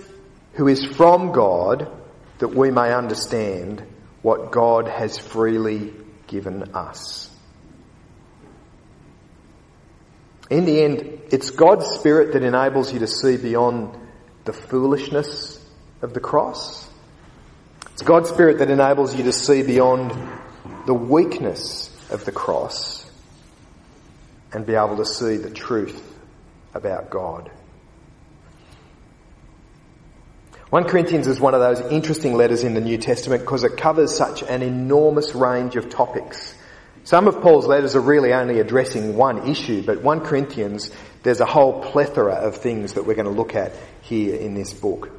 who 0.54 0.68
is 0.68 0.84
from 0.84 1.32
God, 1.32 1.92
that 2.40 2.50
we 2.50 2.72
may 2.72 2.94
understand 2.94 3.84
what 4.22 4.52
God 4.52 4.88
has 4.88 5.18
freely 5.18 5.94
given 6.28 6.76
us. 6.76 7.30
In 10.50 10.66
the 10.66 10.82
end, 10.82 11.20
it's 11.32 11.52
God's 11.52 11.86
Spirit 11.86 12.34
that 12.34 12.44
enables 12.44 12.94
you 12.94 13.00
to 13.00 13.08
see 13.08 13.38
beyond 13.38 13.98
the 14.46 14.54
foolishness 14.54 15.64
of 16.02 16.14
the 16.14 16.20
cross. 16.20 16.90
It's 17.92 18.02
God's 18.02 18.30
Spirit 18.30 18.60
that 18.60 18.70
enables 18.70 19.16
you 19.16 19.24
to 19.24 19.34
see 19.34 19.64
beyond 19.64 20.14
the 20.86 20.94
weakness 20.94 21.90
of 22.10 22.24
the 22.24 22.32
cross 22.32 23.10
and 24.54 24.66
be 24.66 24.76
able 24.76 24.98
to 24.98 25.06
see 25.06 25.36
the 25.38 25.50
truth 25.50 26.02
about 26.74 27.10
God. 27.10 27.52
1 30.70 30.84
Corinthians 30.84 31.28
is 31.28 31.40
one 31.40 31.54
of 31.54 31.62
those 31.62 31.80
interesting 31.92 32.34
letters 32.34 32.64
in 32.64 32.74
the 32.74 32.82
New 32.82 32.98
Testament 32.98 33.42
because 33.42 33.64
it 33.64 33.78
covers 33.78 34.16
such 34.16 34.44
an 34.44 34.62
enormous 34.62 35.34
range 35.34 35.76
of 35.78 35.90
topics. 35.90 36.54
Some 37.08 37.30
of 37.30 37.40
Paul's 37.40 37.66
letters 37.66 37.96
are 37.96 38.02
really 38.02 38.34
only 38.34 38.60
addressing 38.60 39.16
one 39.16 39.48
issue, 39.48 39.82
but 39.82 40.02
1 40.02 40.26
Corinthians, 40.26 40.92
there's 41.24 41.40
a 41.40 41.46
whole 41.46 41.82
plethora 41.82 42.34
of 42.34 42.58
things 42.58 42.96
that 42.96 43.06
we're 43.06 43.16
going 43.16 43.30
to 43.30 43.32
look 43.32 43.56
at 43.56 43.72
here 44.02 44.36
in 44.36 44.56
this 44.56 44.74
book. 44.74 45.10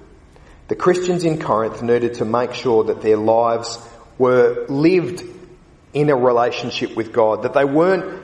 The 0.68 0.76
Christians 0.76 1.24
in 1.24 1.40
Corinth 1.40 1.82
needed 1.82 2.12
to 2.16 2.26
make 2.26 2.52
sure 2.52 2.84
that 2.84 3.00
their 3.00 3.16
lives 3.16 3.78
were 4.18 4.66
lived 4.68 5.24
in 5.94 6.10
a 6.10 6.14
relationship 6.14 6.94
with 6.94 7.10
God, 7.10 7.44
that 7.44 7.54
they 7.54 7.64
weren't 7.64 8.22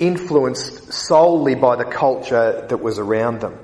influenced 0.00 0.92
solely 0.92 1.54
by 1.54 1.76
the 1.76 1.84
culture 1.84 2.66
that 2.68 2.78
was 2.78 2.98
around 2.98 3.40
them. 3.40 3.60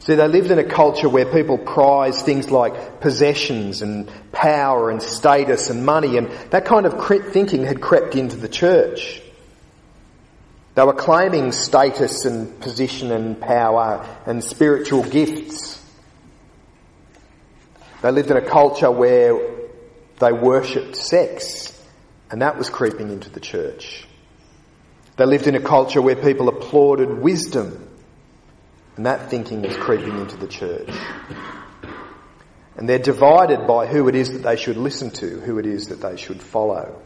See, 0.00 0.14
they 0.14 0.28
lived 0.28 0.50
in 0.50 0.58
a 0.58 0.64
culture 0.64 1.10
where 1.10 1.26
people 1.26 1.58
prized 1.58 2.24
things 2.24 2.50
like 2.50 3.02
possessions 3.02 3.82
and 3.82 4.10
power 4.32 4.90
and 4.90 5.02
status 5.02 5.68
and 5.68 5.84
money 5.84 6.16
and 6.16 6.30
that 6.50 6.64
kind 6.64 6.86
of 6.86 7.06
thinking 7.32 7.64
had 7.64 7.82
crept 7.82 8.14
into 8.14 8.36
the 8.36 8.48
church. 8.48 9.20
They 10.74 10.84
were 10.84 10.94
claiming 10.94 11.52
status 11.52 12.24
and 12.24 12.58
position 12.60 13.12
and 13.12 13.38
power 13.38 14.06
and 14.24 14.42
spiritual 14.42 15.02
gifts. 15.02 15.76
They 18.00 18.10
lived 18.10 18.30
in 18.30 18.38
a 18.38 18.46
culture 18.46 18.90
where 18.90 19.38
they 20.18 20.32
worshipped 20.32 20.96
sex 20.96 21.78
and 22.30 22.40
that 22.40 22.56
was 22.56 22.70
creeping 22.70 23.10
into 23.10 23.28
the 23.28 23.40
church. 23.40 24.06
They 25.18 25.26
lived 25.26 25.46
in 25.46 25.56
a 25.56 25.60
culture 25.60 26.00
where 26.00 26.16
people 26.16 26.48
applauded 26.48 27.18
wisdom 27.18 27.89
and 29.00 29.06
that 29.06 29.30
thinking 29.30 29.64
is 29.64 29.74
creeping 29.78 30.18
into 30.20 30.36
the 30.36 30.46
church. 30.46 30.90
And 32.76 32.86
they're 32.86 32.98
divided 32.98 33.66
by 33.66 33.86
who 33.86 34.08
it 34.08 34.14
is 34.14 34.32
that 34.32 34.42
they 34.42 34.56
should 34.56 34.76
listen 34.76 35.10
to, 35.12 35.40
who 35.40 35.58
it 35.58 35.64
is 35.64 35.86
that 35.86 36.02
they 36.02 36.18
should 36.18 36.42
follow. 36.42 37.00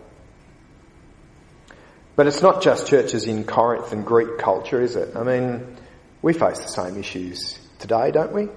But 2.16 2.26
it's 2.26 2.42
not 2.42 2.62
just 2.62 2.88
churches 2.88 3.26
in 3.26 3.44
Corinth 3.44 3.92
and 3.92 4.04
Greek 4.04 4.38
culture, 4.38 4.83
is 4.83 4.96
it? 4.96 5.14
I 5.14 5.22
mean, 5.22 5.76
we 6.20 6.33
face 6.33 6.59
the 6.59 6.66
same 6.66 6.98
issues 6.98 7.61
today, 7.78 8.11
don't 8.11 8.33
we? 8.33 8.48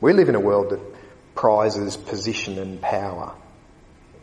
We 0.00 0.12
live 0.12 0.28
in 0.28 0.36
a 0.36 0.40
world 0.40 0.70
that 0.70 0.80
prizes 1.34 1.96
position 1.96 2.60
and 2.60 2.80
power. 2.80 3.34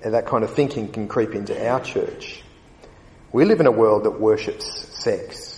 And 0.06 0.14
that 0.14 0.26
kind 0.26 0.46
of 0.46 0.54
thinking 0.54 0.90
can 0.90 1.10
creep 1.10 1.36
into 1.36 1.70
our 1.70 1.82
church. 1.82 2.42
We 3.34 3.44
live 3.44 3.60
in 3.60 3.68
a 3.68 3.72
world 3.72 4.06
that 4.06 4.22
worships 4.22 4.88
sex. 5.04 5.51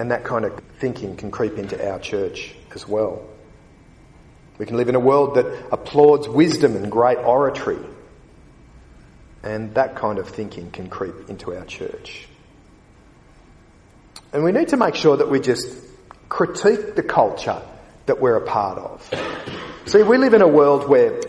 And 0.00 0.12
that 0.12 0.24
kind 0.24 0.46
of 0.46 0.58
thinking 0.78 1.14
can 1.16 1.30
creep 1.30 1.58
into 1.58 1.76
our 1.86 1.98
church 1.98 2.54
as 2.74 2.88
well. 2.88 3.22
We 4.56 4.64
can 4.64 4.78
live 4.78 4.88
in 4.88 4.94
a 4.94 5.00
world 5.00 5.34
that 5.34 5.68
applauds 5.70 6.26
wisdom 6.26 6.74
and 6.74 6.90
great 6.90 7.18
oratory. 7.18 7.84
And 9.42 9.74
that 9.74 9.96
kind 9.96 10.18
of 10.18 10.26
thinking 10.26 10.70
can 10.70 10.88
creep 10.88 11.28
into 11.28 11.54
our 11.54 11.66
church. 11.66 12.26
And 14.32 14.42
we 14.42 14.52
need 14.52 14.68
to 14.68 14.78
make 14.78 14.94
sure 14.94 15.18
that 15.18 15.28
we 15.28 15.38
just 15.38 15.68
critique 16.30 16.94
the 16.94 17.02
culture 17.02 17.60
that 18.06 18.22
we're 18.22 18.36
a 18.36 18.46
part 18.46 18.78
of. 18.78 19.06
See, 19.84 20.02
we 20.02 20.16
live 20.16 20.32
in 20.32 20.40
a 20.40 20.48
world 20.48 20.88
where 20.88 21.20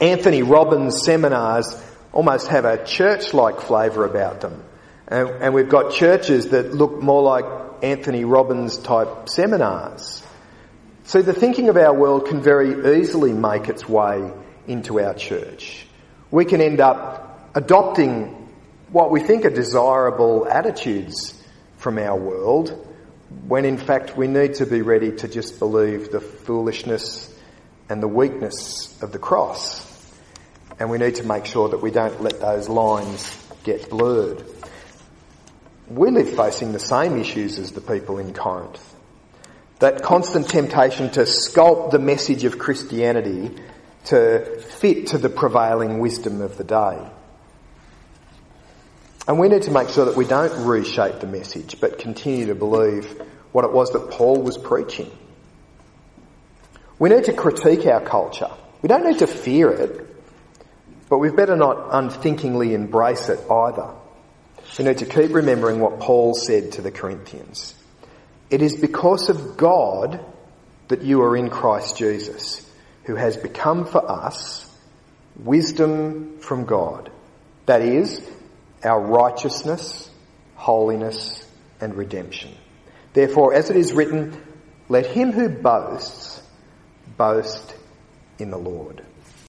Anthony 0.00 0.42
Robbins 0.42 1.04
seminars 1.04 1.78
almost 2.10 2.48
have 2.48 2.64
a 2.64 2.82
church-like 2.86 3.60
flavour 3.60 4.06
about 4.06 4.40
them. 4.40 4.64
And, 5.12 5.28
and, 5.42 5.54
we've 5.54 5.68
got 5.68 5.92
churches 5.92 6.48
that 6.52 6.72
look 6.72 7.02
more 7.02 7.20
like 7.20 7.44
Anthony 7.82 8.24
Robbins 8.24 8.78
type 8.78 9.28
seminars. 9.28 10.22
So 11.04 11.20
the 11.20 11.34
thinking 11.34 11.68
of 11.68 11.76
our 11.76 11.92
world 11.92 12.28
can 12.28 12.40
very 12.40 12.98
easily 12.98 13.34
make 13.34 13.68
its 13.68 13.86
way 13.86 14.32
into 14.66 15.00
our 15.00 15.12
church. 15.12 15.86
We 16.30 16.46
can 16.46 16.62
end 16.62 16.80
up 16.80 17.50
adopting 17.54 18.48
what 18.90 19.10
we 19.10 19.20
think 19.20 19.44
are 19.44 19.50
desirable 19.50 20.48
attitudes 20.48 21.38
from 21.76 21.98
our 21.98 22.16
world 22.16 22.70
when 23.46 23.66
in 23.66 23.76
fact 23.76 24.16
we 24.16 24.28
need 24.28 24.54
to 24.54 24.66
be 24.66 24.80
ready 24.80 25.12
to 25.16 25.28
just 25.28 25.58
believe 25.58 26.10
the 26.10 26.22
foolishness 26.22 27.28
and 27.90 28.02
the 28.02 28.08
weakness 28.08 28.98
of 29.02 29.12
the 29.12 29.18
cross. 29.18 29.86
And 30.80 30.88
we 30.88 30.96
need 30.96 31.16
to 31.16 31.24
make 31.24 31.44
sure 31.44 31.68
that 31.68 31.82
we 31.82 31.90
don't 31.90 32.22
let 32.22 32.40
those 32.40 32.70
lines 32.70 33.38
get 33.62 33.90
blurred 33.90 34.42
we 35.94 36.10
live 36.10 36.34
facing 36.36 36.72
the 36.72 36.78
same 36.78 37.18
issues 37.18 37.58
as 37.58 37.72
the 37.72 37.80
people 37.80 38.18
in 38.18 38.32
Corinth. 38.32 38.82
That 39.78 40.02
constant 40.02 40.48
temptation 40.48 41.10
to 41.10 41.20
sculpt 41.20 41.90
the 41.90 41.98
message 41.98 42.44
of 42.44 42.58
Christianity 42.58 43.50
to 44.06 44.60
fit 44.78 45.08
to 45.08 45.18
the 45.18 45.28
prevailing 45.28 45.98
wisdom 45.98 46.40
of 46.40 46.56
the 46.56 46.64
day. 46.64 46.98
And 49.28 49.38
we 49.38 49.48
need 49.48 49.62
to 49.62 49.70
make 49.70 49.88
sure 49.88 50.06
that 50.06 50.16
we 50.16 50.24
don't 50.24 50.66
reshape 50.66 51.20
the 51.20 51.26
message, 51.26 51.80
but 51.80 51.98
continue 51.98 52.46
to 52.46 52.54
believe 52.54 53.20
what 53.52 53.64
it 53.64 53.72
was 53.72 53.90
that 53.92 54.10
Paul 54.10 54.42
was 54.42 54.58
preaching. 54.58 55.10
We 56.98 57.08
need 57.10 57.24
to 57.24 57.32
critique 57.32 57.86
our 57.86 58.00
culture. 58.00 58.50
We 58.80 58.88
don't 58.88 59.04
need 59.04 59.20
to 59.20 59.26
fear 59.26 59.70
it, 59.70 60.08
but 61.08 61.18
we've 61.18 61.36
better 61.36 61.56
not 61.56 61.88
unthinkingly 61.92 62.74
embrace 62.74 63.28
it 63.28 63.38
either. 63.50 63.90
We 64.78 64.84
need 64.84 64.98
to 64.98 65.06
keep 65.06 65.34
remembering 65.34 65.80
what 65.80 66.00
Paul 66.00 66.34
said 66.34 66.72
to 66.72 66.82
the 66.82 66.90
Corinthians. 66.90 67.74
It 68.48 68.62
is 68.62 68.76
because 68.76 69.28
of 69.28 69.56
God 69.56 70.24
that 70.88 71.02
you 71.02 71.22
are 71.22 71.36
in 71.36 71.50
Christ 71.50 71.96
Jesus, 71.98 72.68
who 73.04 73.14
has 73.14 73.36
become 73.36 73.86
for 73.86 74.10
us 74.10 74.66
wisdom 75.36 76.38
from 76.38 76.64
God. 76.64 77.10
That 77.66 77.82
is, 77.82 78.20
our 78.82 79.00
righteousness, 79.00 80.10
holiness, 80.54 81.44
and 81.80 81.94
redemption. 81.94 82.54
Therefore, 83.12 83.54
as 83.54 83.70
it 83.70 83.76
is 83.76 83.92
written, 83.92 84.40
let 84.88 85.06
him 85.06 85.32
who 85.32 85.48
boasts 85.48 86.42
boast 87.16 87.74
in 88.38 88.50
the 88.50 88.58
Lord. 88.58 89.04